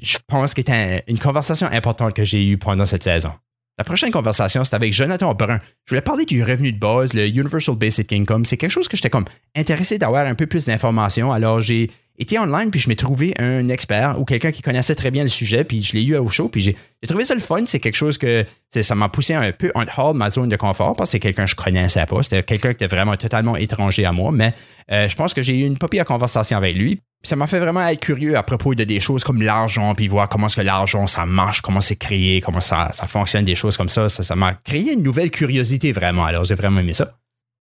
je 0.00 0.18
pense 0.26 0.54
qui 0.54 0.62
était 0.62 1.04
une 1.06 1.18
conversation 1.18 1.68
importante 1.70 2.14
que 2.14 2.24
j'ai 2.24 2.44
eue 2.46 2.58
pendant 2.58 2.86
cette 2.86 3.04
saison. 3.04 3.30
La 3.76 3.82
prochaine 3.82 4.12
conversation, 4.12 4.64
c'est 4.64 4.74
avec 4.74 4.92
Jonathan 4.92 5.34
Brun. 5.34 5.58
Je 5.84 5.90
voulais 5.90 6.00
parler 6.00 6.24
du 6.24 6.44
revenu 6.44 6.70
de 6.70 6.78
base, 6.78 7.12
le 7.12 7.26
Universal 7.26 7.74
Basic 7.74 8.12
Income. 8.12 8.44
C'est 8.44 8.56
quelque 8.56 8.70
chose 8.70 8.86
que 8.86 8.96
j'étais 8.96 9.10
comme 9.10 9.24
intéressé 9.56 9.98
d'avoir 9.98 10.26
un 10.26 10.36
peu 10.36 10.46
plus 10.46 10.66
d'informations. 10.66 11.32
Alors, 11.32 11.60
j'ai 11.60 11.90
été 12.16 12.38
online, 12.38 12.70
puis 12.70 12.78
je 12.78 12.88
m'ai 12.88 12.94
trouvé 12.94 13.34
un 13.40 13.68
expert 13.68 14.20
ou 14.20 14.24
quelqu'un 14.24 14.52
qui 14.52 14.62
connaissait 14.62 14.94
très 14.94 15.10
bien 15.10 15.24
le 15.24 15.28
sujet, 15.28 15.64
puis 15.64 15.82
je 15.82 15.94
l'ai 15.94 16.04
eu 16.04 16.16
au 16.16 16.28
show, 16.28 16.48
puis 16.48 16.62
j'ai 16.62 16.76
trouvé 17.08 17.24
ça 17.24 17.34
le 17.34 17.40
fun. 17.40 17.66
C'est 17.66 17.80
quelque 17.80 17.96
chose 17.96 18.16
que 18.16 18.44
ça 18.70 18.94
m'a 18.94 19.08
poussé 19.08 19.34
un 19.34 19.50
peu 19.50 19.72
en 19.74 19.82
hors 19.96 20.12
de 20.12 20.18
ma 20.18 20.30
zone 20.30 20.48
de 20.48 20.56
confort 20.56 20.94
parce 20.94 21.10
que 21.10 21.12
c'est 21.12 21.20
quelqu'un 21.20 21.46
que 21.46 21.50
je 21.50 21.56
connaissais 21.56 22.06
pas. 22.06 22.22
C'était 22.22 22.44
quelqu'un 22.44 22.74
qui 22.74 22.84
était 22.84 22.94
vraiment 22.94 23.16
totalement 23.16 23.56
étranger 23.56 24.04
à 24.04 24.12
moi, 24.12 24.30
mais 24.30 24.54
euh, 24.92 25.08
je 25.08 25.16
pense 25.16 25.34
que 25.34 25.42
j'ai 25.42 25.58
eu 25.58 25.66
une 25.66 25.78
pas 25.78 25.88
pire 25.88 26.04
conversation 26.04 26.56
avec 26.56 26.76
lui. 26.76 27.00
Puis 27.24 27.30
ça 27.30 27.36
m'a 27.36 27.46
fait 27.46 27.58
vraiment 27.58 27.88
être 27.88 28.00
curieux 28.00 28.36
à 28.36 28.42
propos 28.42 28.74
de 28.74 28.84
des 28.84 29.00
choses 29.00 29.24
comme 29.24 29.40
l'argent, 29.40 29.94
puis 29.94 30.08
voir 30.08 30.28
comment 30.28 30.46
est-ce 30.46 30.56
que 30.56 30.60
l'argent, 30.60 31.06
ça 31.06 31.24
marche, 31.24 31.62
comment 31.62 31.80
c'est 31.80 31.96
créé, 31.96 32.42
comment 32.42 32.60
ça, 32.60 32.90
ça 32.92 33.06
fonctionne, 33.06 33.46
des 33.46 33.54
choses 33.54 33.78
comme 33.78 33.88
ça. 33.88 34.10
Ça 34.10 34.36
m'a 34.36 34.52
créé 34.52 34.92
une 34.92 35.02
nouvelle 35.02 35.30
curiosité 35.30 35.92
vraiment. 35.92 36.26
Alors 36.26 36.44
j'ai 36.44 36.54
vraiment 36.54 36.80
aimé 36.80 36.92
ça. 36.92 37.16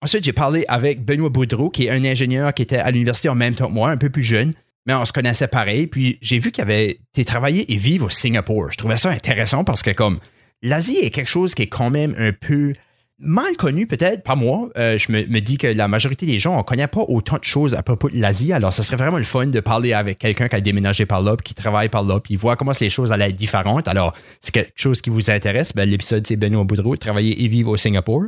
Ensuite, 0.02 0.24
j'ai 0.24 0.34
parlé 0.34 0.66
avec 0.68 1.02
Benoît 1.06 1.30
Boudreau, 1.30 1.70
qui 1.70 1.86
est 1.86 1.90
un 1.90 2.04
ingénieur 2.04 2.52
qui 2.52 2.60
était 2.60 2.76
à 2.76 2.90
l'université 2.90 3.30
en 3.30 3.34
même 3.34 3.54
temps 3.54 3.68
que 3.68 3.72
moi, 3.72 3.88
un 3.88 3.96
peu 3.96 4.10
plus 4.10 4.24
jeune, 4.24 4.52
mais 4.84 4.92
on 4.92 5.06
se 5.06 5.12
connaissait 5.14 5.48
pareil. 5.48 5.86
Puis 5.86 6.18
j'ai 6.20 6.38
vu 6.38 6.52
qu'il 6.52 6.60
avait 6.60 6.98
été 7.14 7.24
travaillé 7.24 7.72
et 7.72 7.76
vivre 7.76 8.08
au 8.08 8.10
Singapour. 8.10 8.72
Je 8.72 8.76
trouvais 8.76 8.98
ça 8.98 9.08
intéressant 9.08 9.64
parce 9.64 9.82
que 9.82 9.90
comme 9.90 10.18
l'Asie 10.60 10.98
est 10.98 11.08
quelque 11.08 11.30
chose 11.30 11.54
qui 11.54 11.62
est 11.62 11.68
quand 11.68 11.88
même 11.88 12.14
un 12.18 12.32
peu 12.32 12.74
mal 13.18 13.56
connu 13.56 13.86
peut-être, 13.86 14.22
pas 14.22 14.34
moi. 14.34 14.68
Euh, 14.76 14.98
je 14.98 15.12
me, 15.12 15.40
dis 15.40 15.58
que 15.58 15.66
la 15.66 15.88
majorité 15.88 16.26
des 16.26 16.38
gens, 16.38 16.54
on 16.54 16.58
ne 16.58 16.62
connaît 16.62 16.86
pas 16.86 17.04
autant 17.08 17.38
de 17.38 17.44
choses 17.44 17.74
à 17.74 17.82
propos 17.82 18.10
de 18.10 18.18
l'Asie. 18.18 18.52
Alors, 18.52 18.72
ça 18.72 18.82
serait 18.82 18.96
vraiment 18.96 19.18
le 19.18 19.24
fun 19.24 19.46
de 19.46 19.60
parler 19.60 19.92
avec 19.92 20.18
quelqu'un 20.18 20.48
qui 20.48 20.56
a 20.56 20.60
déménagé 20.60 21.06
par 21.06 21.22
là, 21.22 21.36
qui 21.36 21.54
travaille 21.54 21.88
par 21.88 22.04
là, 22.04 22.20
puis 22.20 22.36
voir 22.36 22.56
comment 22.56 22.72
les 22.80 22.90
choses 22.90 23.12
allaient 23.12 23.30
être 23.30 23.36
différentes. 23.36 23.88
Alors, 23.88 24.14
c'est 24.40 24.52
quelque 24.52 24.72
chose 24.76 25.00
qui 25.00 25.10
vous 25.10 25.30
intéresse. 25.30 25.72
Ben, 25.74 25.88
L'épisode, 25.88 26.26
c'est 26.26 26.36
Benoît 26.36 26.64
Boudreau, 26.64 26.96
travailler 26.96 27.42
et 27.42 27.48
vivre 27.48 27.70
au 27.70 27.76
Singapour 27.76 28.24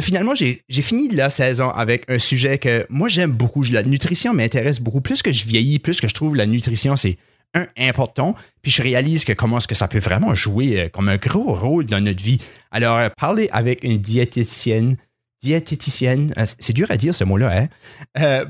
finalement, 0.00 0.34
j'ai 0.34 0.62
fini 0.68 1.08
la 1.10 1.30
saison 1.30 1.70
avec 1.70 2.04
un 2.10 2.18
sujet 2.18 2.58
que 2.58 2.86
moi, 2.88 3.08
j'aime 3.08 3.32
beaucoup. 3.32 3.62
La 3.62 3.82
nutrition 3.82 4.34
m'intéresse 4.34 4.80
beaucoup. 4.80 5.00
Plus 5.00 5.22
que 5.22 5.32
je 5.32 5.46
vieillis, 5.46 5.78
plus 5.78 6.00
que 6.00 6.08
je 6.08 6.14
trouve 6.14 6.36
la 6.36 6.46
nutrition, 6.46 6.96
c'est 6.96 7.16
un 7.54 7.66
important. 7.78 8.34
Puis 8.62 8.70
je 8.70 8.82
réalise 8.82 9.24
que 9.24 9.32
comment 9.32 9.58
est-ce 9.58 9.68
que 9.68 9.74
ça 9.74 9.88
peut 9.88 9.98
vraiment 9.98 10.34
jouer 10.34 10.80
euh, 10.80 10.88
comme 10.88 11.08
un 11.08 11.16
gros 11.16 11.54
rôle 11.54 11.86
dans 11.86 12.02
notre 12.02 12.22
vie. 12.22 12.38
Alors, 12.70 12.96
euh, 12.96 13.08
parler 13.16 13.48
avec 13.52 13.84
une 13.84 13.98
diététicienne, 13.98 14.96
diététicienne, 15.42 16.32
euh, 16.38 16.44
c'est 16.58 16.72
dur 16.72 16.90
à 16.90 16.96
dire 16.96 17.14
ce 17.14 17.24
mot-là, 17.24 17.68
hein? 18.16 18.44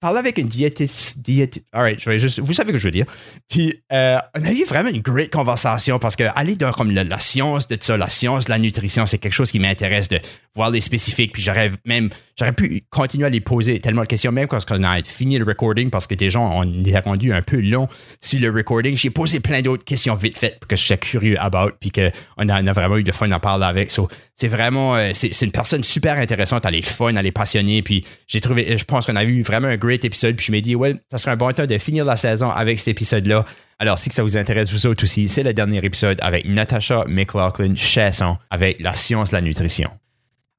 Parler 0.00 0.18
avec 0.18 0.38
une 0.38 0.48
diététicienne. 0.48 1.22
Diét... 1.22 1.62
All 1.72 1.94
je 1.98 2.10
vais 2.10 2.18
juste. 2.18 2.40
Vous 2.40 2.52
savez 2.52 2.70
ce 2.70 2.72
que 2.72 2.78
je 2.78 2.88
veux 2.88 2.90
dire. 2.90 3.06
Puis, 3.48 3.74
euh, 3.92 4.16
on 4.36 4.44
a 4.44 4.52
eu 4.52 4.64
vraiment 4.64 4.88
une 4.88 5.02
great 5.02 5.30
conversation 5.30 5.98
parce 5.98 6.16
que 6.16 6.24
aller 6.34 6.56
dans 6.56 6.72
comme 6.72 6.90
la, 6.90 7.20
science 7.20 7.68
de 7.68 7.76
ça, 7.78 7.96
la 7.96 8.08
science 8.08 8.48
la 8.48 8.58
nutrition, 8.58 9.06
c'est 9.06 9.18
quelque 9.18 9.34
chose 9.34 9.50
qui 9.50 9.58
m'intéresse 9.58 10.08
de 10.08 10.18
voir 10.54 10.70
les 10.70 10.80
spécifiques. 10.80 11.32
Puis, 11.32 11.42
j'aurais 11.42 11.70
même. 11.84 12.08
J'aurais 12.38 12.52
pu 12.54 12.82
continuer 12.88 13.26
à 13.26 13.28
les 13.28 13.42
poser 13.42 13.78
tellement 13.80 14.02
de 14.02 14.06
questions, 14.06 14.32
même 14.32 14.48
quand 14.48 14.58
on 14.70 14.82
a 14.82 15.02
fini 15.02 15.38
le 15.38 15.44
recording 15.44 15.90
parce 15.90 16.06
que 16.06 16.14
des 16.14 16.30
gens, 16.30 16.50
on 16.58 16.80
est 16.80 16.98
rendu 17.00 17.34
un 17.34 17.42
peu 17.42 17.60
long 17.60 17.86
sur 18.22 18.40
le 18.40 18.50
recording. 18.50 18.96
J'ai 18.96 19.10
posé 19.10 19.40
plein 19.40 19.60
d'autres 19.60 19.84
questions 19.84 20.14
vite 20.14 20.38
faites 20.38 20.58
parce 20.58 20.68
que 20.68 20.76
j'étais 20.76 20.98
curieux 20.98 21.38
about. 21.38 21.72
Puis, 21.78 21.92
qu'on 21.92 22.48
a, 22.48 22.62
on 22.62 22.66
a 22.66 22.72
vraiment 22.72 22.96
eu 22.96 23.04
de 23.04 23.12
fun 23.12 23.30
à 23.30 23.38
parler 23.38 23.66
avec. 23.66 23.90
So, 23.90 24.08
c'est 24.34 24.48
vraiment. 24.48 24.96
Euh, 24.96 25.10
c'est, 25.12 25.42
une 25.42 25.52
personne 25.52 25.84
super 25.84 26.16
intéressante. 26.16 26.64
Elle 26.64 26.76
est 26.76 26.88
fun, 26.88 27.14
elle 27.14 27.26
est 27.26 27.32
passionnée. 27.32 27.82
Puis, 27.82 28.06
j'ai 28.26 28.40
trouvé. 28.40 28.78
Je 28.78 28.84
pense 28.84 29.06
qu'on 29.06 29.16
a 29.16 29.24
eu 29.24 29.42
vraiment 29.42 29.68
un 29.68 29.76
great 29.76 29.89
épisode. 29.94 30.36
Puis 30.36 30.46
je 30.46 30.52
me 30.52 30.60
dis, 30.60 30.74
ouais, 30.74 30.94
ça 31.10 31.18
serait 31.18 31.32
un 31.32 31.36
bon 31.36 31.52
temps 31.52 31.66
de 31.66 31.78
finir 31.78 32.04
la 32.04 32.16
saison 32.16 32.50
avec 32.50 32.78
cet 32.78 32.88
épisode-là. 32.88 33.44
Alors, 33.78 33.98
si 33.98 34.10
ça 34.10 34.22
vous 34.22 34.36
intéresse, 34.36 34.72
vous 34.72 34.86
autres 34.86 35.04
aussi, 35.04 35.28
c'est 35.28 35.42
le 35.42 35.54
dernier 35.54 35.84
épisode 35.84 36.18
avec 36.20 36.46
Natasha 36.46 37.04
McLaughlin 37.08 37.74
Chasson 37.74 38.36
avec 38.50 38.80
la 38.80 38.94
science 38.94 39.30
de 39.30 39.36
la 39.36 39.40
nutrition. 39.40 39.90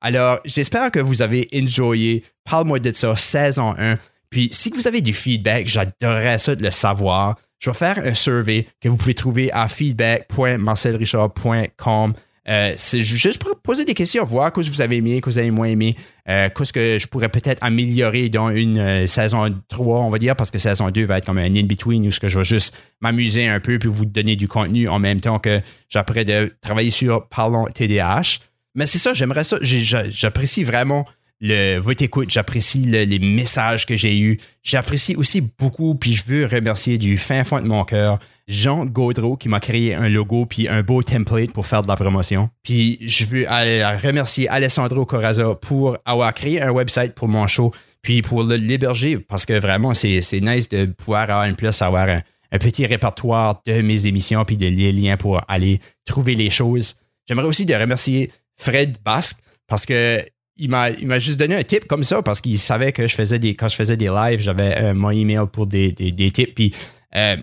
Alors, 0.01 0.39
j'espère 0.45 0.91
que 0.91 0.99
vous 0.99 1.21
avez 1.21 1.47
enjoyé 1.53 2.23
Parle-moi 2.43 2.79
de 2.79 2.91
ça, 2.93 3.15
saison 3.15 3.75
1. 3.77 3.97
Puis, 4.31 4.49
si 4.51 4.71
vous 4.71 4.87
avez 4.87 5.01
du 5.01 5.13
feedback, 5.13 5.67
j'adorerais 5.67 6.39
ça 6.39 6.55
de 6.55 6.63
le 6.63 6.71
savoir. 6.71 7.37
Je 7.59 7.69
vais 7.69 7.75
faire 7.75 7.99
un 7.99 8.15
survey 8.15 8.65
que 8.79 8.89
vous 8.89 8.97
pouvez 8.97 9.13
trouver 9.13 9.51
à 9.51 9.67
feedback.marcelrichard.com. 9.67 12.13
Euh, 12.47 12.73
c'est 12.75 13.03
juste 13.03 13.39
pour 13.39 13.55
poser 13.61 13.85
des 13.85 13.93
questions, 13.93 14.23
voir 14.23 14.51
quoi 14.51 14.63
vous 14.63 14.81
avez 14.81 14.97
aimé, 14.97 15.21
quoi 15.21 15.31
vous 15.31 15.37
avez 15.37 15.51
moins 15.51 15.67
aimé, 15.67 15.95
euh, 16.27 16.49
qu'est-ce 16.49 16.73
que 16.73 16.97
je 16.97 17.07
pourrais 17.07 17.29
peut-être 17.29 17.63
améliorer 17.63 18.29
dans 18.29 18.49
une 18.49 18.79
euh, 18.79 19.05
saison 19.05 19.53
3, 19.67 19.99
on 19.99 20.09
va 20.09 20.17
dire, 20.17 20.35
parce 20.35 20.49
que 20.49 20.57
saison 20.57 20.89
2 20.89 21.05
va 21.05 21.19
être 21.19 21.25
comme 21.25 21.37
un 21.37 21.53
in-between 21.55 22.07
où 22.07 22.11
ce 22.11 22.19
que 22.19 22.27
je 22.27 22.39
vais 22.39 22.43
juste 22.43 22.75
m'amuser 22.99 23.47
un 23.47 23.59
peu 23.59 23.77
puis 23.77 23.89
vous 23.89 24.05
donner 24.05 24.35
du 24.35 24.47
contenu 24.47 24.87
en 24.87 24.97
même 24.97 25.21
temps 25.21 25.37
que 25.37 25.61
j'apprends 25.87 26.23
de 26.23 26.51
travailler 26.61 26.89
sur 26.89 27.27
Parlons 27.27 27.65
TDAH. 27.65 28.39
Mais 28.73 28.87
c'est 28.87 28.97
ça, 28.97 29.13
j'aimerais 29.13 29.43
ça. 29.43 29.57
J'apprécie 29.61 30.63
vraiment 30.63 31.05
le, 31.41 31.77
votre 31.77 32.03
écoute, 32.03 32.29
j'apprécie 32.29 32.79
les 32.79 33.19
messages 33.19 33.85
que 33.85 33.95
j'ai 33.95 34.17
eus. 34.17 34.39
J'apprécie 34.63 35.15
aussi 35.15 35.41
beaucoup, 35.41 35.95
puis 35.95 36.13
je 36.13 36.23
veux 36.25 36.45
remercier 36.45 36.97
du 36.97 37.17
fin 37.17 37.43
fond 37.43 37.59
de 37.59 37.67
mon 37.67 37.83
cœur 37.83 38.19
Jean 38.51 38.85
Gaudreau 38.85 39.37
qui 39.37 39.47
m'a 39.47 39.61
créé 39.61 39.95
un 39.95 40.09
logo 40.09 40.45
puis 40.45 40.67
un 40.67 40.83
beau 40.83 41.01
template 41.01 41.53
pour 41.53 41.65
faire 41.65 41.83
de 41.83 41.87
la 41.87 41.95
promotion. 41.95 42.49
Puis 42.63 42.97
je 42.99 43.25
veux 43.25 43.45
remercier 43.47 44.49
Alessandro 44.49 45.05
Coraza 45.05 45.55
pour 45.55 45.97
avoir 46.05 46.33
créé 46.33 46.61
un 46.61 46.69
website 46.69 47.15
pour 47.15 47.29
mon 47.29 47.47
show 47.47 47.73
puis 48.01 48.21
pour 48.21 48.43
l'héberger 48.43 49.19
parce 49.19 49.45
que 49.45 49.57
vraiment 49.57 49.93
c'est 49.93 50.21
nice 50.41 50.67
de 50.67 50.85
pouvoir 50.85 51.23
avoir 51.23 51.45
une 51.45 51.55
place, 51.55 51.81
avoir 51.81 52.09
un, 52.09 52.21
petit 52.59 52.85
répertoire 52.85 53.61
de 53.65 53.81
mes 53.81 54.07
émissions 54.07 54.43
puis 54.43 54.57
de 54.57 54.67
les 54.67 54.91
liens 54.91 55.15
pour 55.15 55.41
aller 55.47 55.79
trouver 56.03 56.35
les 56.35 56.49
choses. 56.49 56.95
J'aimerais 57.29 57.47
aussi 57.47 57.65
de 57.65 57.73
remercier 57.73 58.31
Fred 58.57 58.97
Basque 59.05 59.37
parce 59.65 59.85
que 59.85 60.21
il 60.57 60.69
m'a 60.69 61.19
juste 61.19 61.39
donné 61.39 61.55
un 61.55 61.63
tip 61.63 61.87
comme 61.87 62.03
ça 62.03 62.21
parce 62.21 62.41
qu'il 62.41 62.59
savait 62.59 62.91
que 62.91 63.07
je 63.07 63.15
faisais 63.15 63.39
des 63.39 63.55
quand 63.55 63.69
je 63.69 63.75
faisais 63.75 63.95
des 63.95 64.09
lives, 64.09 64.41
j'avais 64.41 64.93
mon 64.93 65.11
email 65.11 65.47
pour 65.49 65.67
des, 65.67 65.93
des, 65.93 66.31
tips 66.31 66.53
puis 66.53 66.73
euh, 67.15 67.37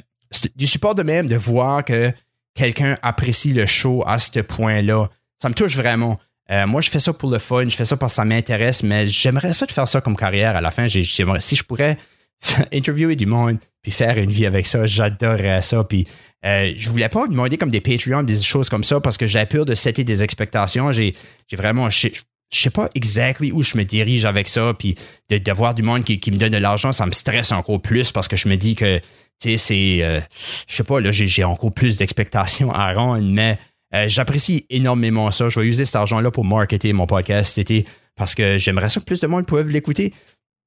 du 0.56 0.66
support 0.66 0.94
de 0.94 1.02
même 1.02 1.26
de 1.26 1.36
voir 1.36 1.84
que 1.84 2.12
quelqu'un 2.54 2.98
apprécie 3.02 3.52
le 3.52 3.66
show 3.66 4.02
à 4.06 4.18
ce 4.18 4.40
point-là. 4.40 5.06
Ça 5.38 5.48
me 5.48 5.54
touche 5.54 5.76
vraiment. 5.76 6.18
Euh, 6.50 6.66
moi, 6.66 6.80
je 6.80 6.90
fais 6.90 7.00
ça 7.00 7.12
pour 7.12 7.30
le 7.30 7.38
fun, 7.38 7.68
je 7.68 7.76
fais 7.76 7.84
ça 7.84 7.96
parce 7.96 8.12
que 8.12 8.16
ça 8.16 8.24
m'intéresse, 8.24 8.82
mais 8.82 9.08
j'aimerais 9.08 9.52
ça 9.52 9.66
de 9.66 9.72
faire 9.72 9.86
ça 9.86 10.00
comme 10.00 10.16
carrière 10.16 10.56
à 10.56 10.60
la 10.60 10.70
fin. 10.70 10.88
si 10.88 11.02
je 11.02 11.62
pourrais 11.62 11.96
interviewer 12.72 13.16
du 13.16 13.26
monde 13.26 13.58
puis 13.82 13.92
faire 13.92 14.18
une 14.18 14.30
vie 14.30 14.46
avec 14.46 14.66
ça, 14.66 14.86
j'adorerais 14.86 15.62
ça. 15.62 15.84
Puis 15.84 16.06
euh, 16.44 16.72
je 16.76 16.88
voulais 16.88 17.08
pas 17.08 17.26
demander 17.26 17.58
comme 17.58 17.70
des 17.70 17.80
Patreons, 17.80 18.22
des 18.22 18.40
choses 18.42 18.68
comme 18.68 18.84
ça 18.84 19.00
parce 19.00 19.16
que 19.16 19.26
j'ai 19.26 19.44
peur 19.46 19.64
de 19.64 19.74
setter 19.74 20.04
des 20.04 20.22
expectations. 20.22 20.90
J'ai 20.90 21.14
vraiment, 21.52 21.88
je, 21.90 22.08
sais 22.50 22.70
pas 22.70 22.88
exactement 22.94 23.56
où 23.56 23.62
je 23.62 23.76
me 23.76 23.84
dirige 23.84 24.24
avec 24.24 24.48
ça. 24.48 24.72
Puis 24.78 24.94
de, 25.28 25.52
voir 25.52 25.74
du 25.74 25.82
monde 25.82 26.02
qui, 26.04 26.18
qui 26.18 26.30
me 26.30 26.38
donne 26.38 26.52
de 26.52 26.58
l'argent, 26.58 26.92
ça 26.92 27.04
me 27.04 27.12
stresse 27.12 27.52
encore 27.52 27.82
plus 27.82 28.10
parce 28.10 28.26
que 28.26 28.36
je 28.36 28.48
me 28.48 28.56
dis 28.56 28.74
que 28.74 29.00
tu 29.40 29.50
sais, 29.50 29.56
c'est, 29.56 29.98
euh, 30.02 30.20
je 30.66 30.76
sais 30.76 30.84
pas, 30.84 31.00
là, 31.00 31.10
j'ai 31.12 31.44
encore 31.44 31.72
plus 31.72 31.96
d'expectations 31.96 32.72
à 32.72 32.92
rendre, 32.92 33.22
mais 33.22 33.58
euh, 33.94 34.04
j'apprécie 34.08 34.66
énormément 34.68 35.30
ça. 35.30 35.48
Je 35.48 35.60
vais 35.60 35.66
user 35.66 35.84
cet 35.84 35.96
argent-là 35.96 36.30
pour 36.30 36.44
marketer 36.44 36.92
mon 36.92 37.06
podcast 37.06 37.54
cet 37.54 37.70
été 37.70 37.88
parce 38.16 38.34
que 38.34 38.58
j'aimerais 38.58 38.90
ça 38.90 39.00
que 39.00 39.04
plus 39.04 39.20
de 39.20 39.26
monde 39.26 39.46
puisse 39.46 39.66
l'écouter. 39.66 40.12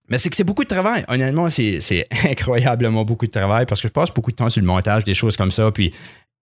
Mais 0.09 0.17
c'est 0.17 0.29
que 0.29 0.35
c'est 0.35 0.43
beaucoup 0.43 0.63
de 0.63 0.69
travail. 0.69 1.05
Honnêtement, 1.07 1.49
c'est 1.49 2.07
incroyablement 2.25 3.05
beaucoup 3.05 3.25
de 3.25 3.31
travail 3.31 3.65
parce 3.65 3.81
que 3.81 3.87
je 3.87 3.93
passe 3.93 4.11
beaucoup 4.11 4.31
de 4.31 4.35
temps 4.35 4.49
sur 4.49 4.61
le 4.61 4.67
montage, 4.67 5.03
des 5.03 5.13
choses 5.13 5.37
comme 5.37 5.51
ça. 5.51 5.71
Puis 5.71 5.93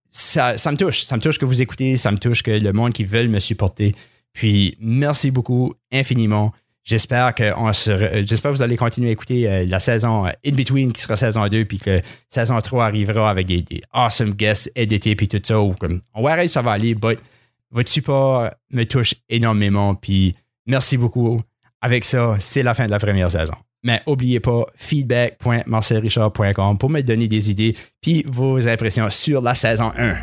ça, 0.10 0.58
ça 0.58 0.72
me 0.72 0.78
touche. 0.78 1.04
Ça 1.04 1.18
me 1.18 1.22
touche 1.22 1.38
que 1.38 1.46
vous 1.46 1.62
écoutez. 1.62 1.98
Ça 1.98 2.12
me 2.12 2.18
touche 2.18 2.42
que 2.42 2.52
le 2.52 2.74
monde 2.74 2.94
qui 2.94 3.04
veut 3.04 3.28
me 3.28 3.40
supporter. 3.40 3.94
Puis 4.34 4.78
merci 4.80 5.32
beaucoup 5.32 5.74
infiniment. 5.92 6.54
J'espère 6.84 7.36
que 7.36 7.44
euh, 7.44 8.24
j'espère 8.26 8.52
que 8.52 8.58
vous 8.58 8.62
allez 8.62 8.78
continuer 8.78 9.10
à 9.10 9.12
écouter 9.12 9.48
euh, 9.48 9.66
la 9.68 9.80
saison 9.80 10.26
euh, 10.26 10.32
In 10.46 10.54
Between 10.54 10.92
qui 10.92 11.02
sera 11.02 11.18
saison 11.18 11.48
2 11.48 11.66
puis 11.66 11.78
que 11.78 12.02
saison 12.30 12.60
3 12.60 12.86
arrivera 12.86 13.30
avec 13.30 13.48
des, 13.48 13.64
awesome 13.94 14.34
guests 14.34 14.72
édités 14.76 15.16
puis 15.16 15.28
tout 15.28 15.42
ça. 15.44 15.62
Ou 15.62 15.74
comme, 15.74 16.02
on 16.14 16.24
va 16.24 16.48
ça 16.48 16.62
va 16.62 16.72
aller, 16.72 16.96
but 16.96 17.20
votre 17.72 17.90
support 17.90 18.50
me 18.72 18.86
touche 18.86 19.14
énormément 19.30 19.94
puis 19.96 20.36
merci 20.66 20.98
beaucoup. 20.98 21.42
Avec 21.82 22.04
ça, 22.04 22.36
c'est 22.40 22.64
la 22.64 22.76
fin 22.76 22.88
de 22.88 22.92
la 22.92 23.00
première 23.00 23.32
saison. 23.32 23.54
Mais 23.84 24.02
n'oubliez 24.06 24.42
pas 24.42 24.66
feedback.marcelrichard.com 24.76 26.78
pour 26.78 26.90
me 26.90 27.02
donner 27.02 27.28
des 27.28 27.52
idées 27.52 27.76
puis 28.02 28.26
vos 28.28 28.68
impressions 28.68 29.10
sur 29.10 29.42
la 29.42 29.56
saison 29.56 29.92
1. 29.98 30.16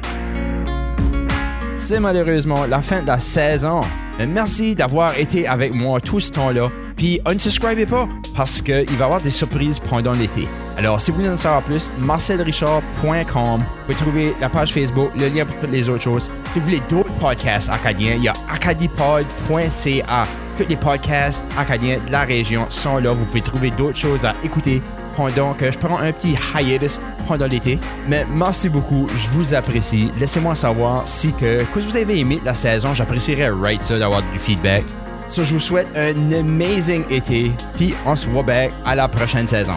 C'est 1.76 2.00
malheureusement 2.00 2.66
la 2.66 2.82
fin 2.82 3.02
de 3.02 3.06
la 3.06 3.20
saison. 3.20 3.82
Merci 4.18 4.74
d'avoir 4.74 5.18
été 5.18 5.46
avec 5.46 5.74
moi 5.74 6.00
tout 6.00 6.20
ce 6.20 6.30
temps-là. 6.32 6.70
Puis 6.96 7.20
unsubscribez 7.26 7.86
pas 7.86 8.08
parce 8.34 8.62
qu'il 8.62 8.74
va 8.74 8.82
y 8.82 9.02
avoir 9.02 9.20
des 9.20 9.30
surprises 9.30 9.78
pendant 9.80 10.12
l'été. 10.12 10.48
Alors, 10.78 11.00
si 11.00 11.10
vous 11.10 11.18
voulez 11.18 11.28
en 11.30 11.36
savoir 11.36 11.62
plus, 11.62 11.90
marcelrichard.com. 11.98 13.60
Vous 13.60 13.82
pouvez 13.84 13.94
trouver 13.94 14.34
la 14.40 14.48
page 14.48 14.72
Facebook, 14.72 15.10
le 15.16 15.28
lien 15.28 15.44
pour 15.44 15.56
toutes 15.56 15.70
les 15.70 15.88
autres 15.88 16.02
choses. 16.02 16.30
Si 16.52 16.58
vous 16.58 16.66
voulez 16.66 16.82
d'autres 16.88 17.14
podcasts 17.14 17.70
acadiens, 17.70 18.14
il 18.16 18.24
y 18.24 18.28
a 18.28 18.34
acadipod.ca. 18.48 20.22
Tous 20.56 20.68
les 20.68 20.76
podcasts 20.76 21.44
acadiens 21.58 21.98
de 22.06 22.12
la 22.12 22.24
région 22.24 22.66
sont 22.70 22.98
là. 22.98 23.12
Vous 23.12 23.24
pouvez 23.26 23.42
trouver 23.42 23.70
d'autres 23.70 23.98
choses 23.98 24.24
à 24.24 24.34
écouter 24.42 24.82
pendant 25.16 25.54
que 25.54 25.70
je 25.70 25.78
prends 25.78 25.98
un 25.98 26.12
petit 26.12 26.36
hiatus 26.54 27.00
pendant 27.26 27.46
l'été. 27.46 27.80
Mais 28.06 28.24
merci 28.28 28.68
beaucoup, 28.68 29.06
je 29.16 29.30
vous 29.30 29.54
apprécie. 29.54 30.12
Laissez-moi 30.18 30.54
savoir 30.54 31.02
si 31.06 31.32
que, 31.32 31.64
que 31.64 31.80
vous 31.80 31.96
avez 31.96 32.20
aimé 32.20 32.40
la 32.44 32.54
saison. 32.54 32.94
J'apprécierais 32.94 33.50
right 33.50 33.82
ça 33.82 33.98
d'avoir 33.98 34.22
du 34.30 34.38
feedback. 34.38 34.84
So, 35.28 35.42
je 35.42 35.54
vous 35.54 35.60
souhaite 35.60 35.88
un 35.96 36.32
amazing 36.32 37.04
été, 37.10 37.50
puis 37.76 37.94
on 38.04 38.14
se 38.14 38.28
voit 38.28 38.44
bien 38.44 38.70
à 38.84 38.94
la 38.94 39.08
prochaine 39.08 39.48
saison. 39.48 39.74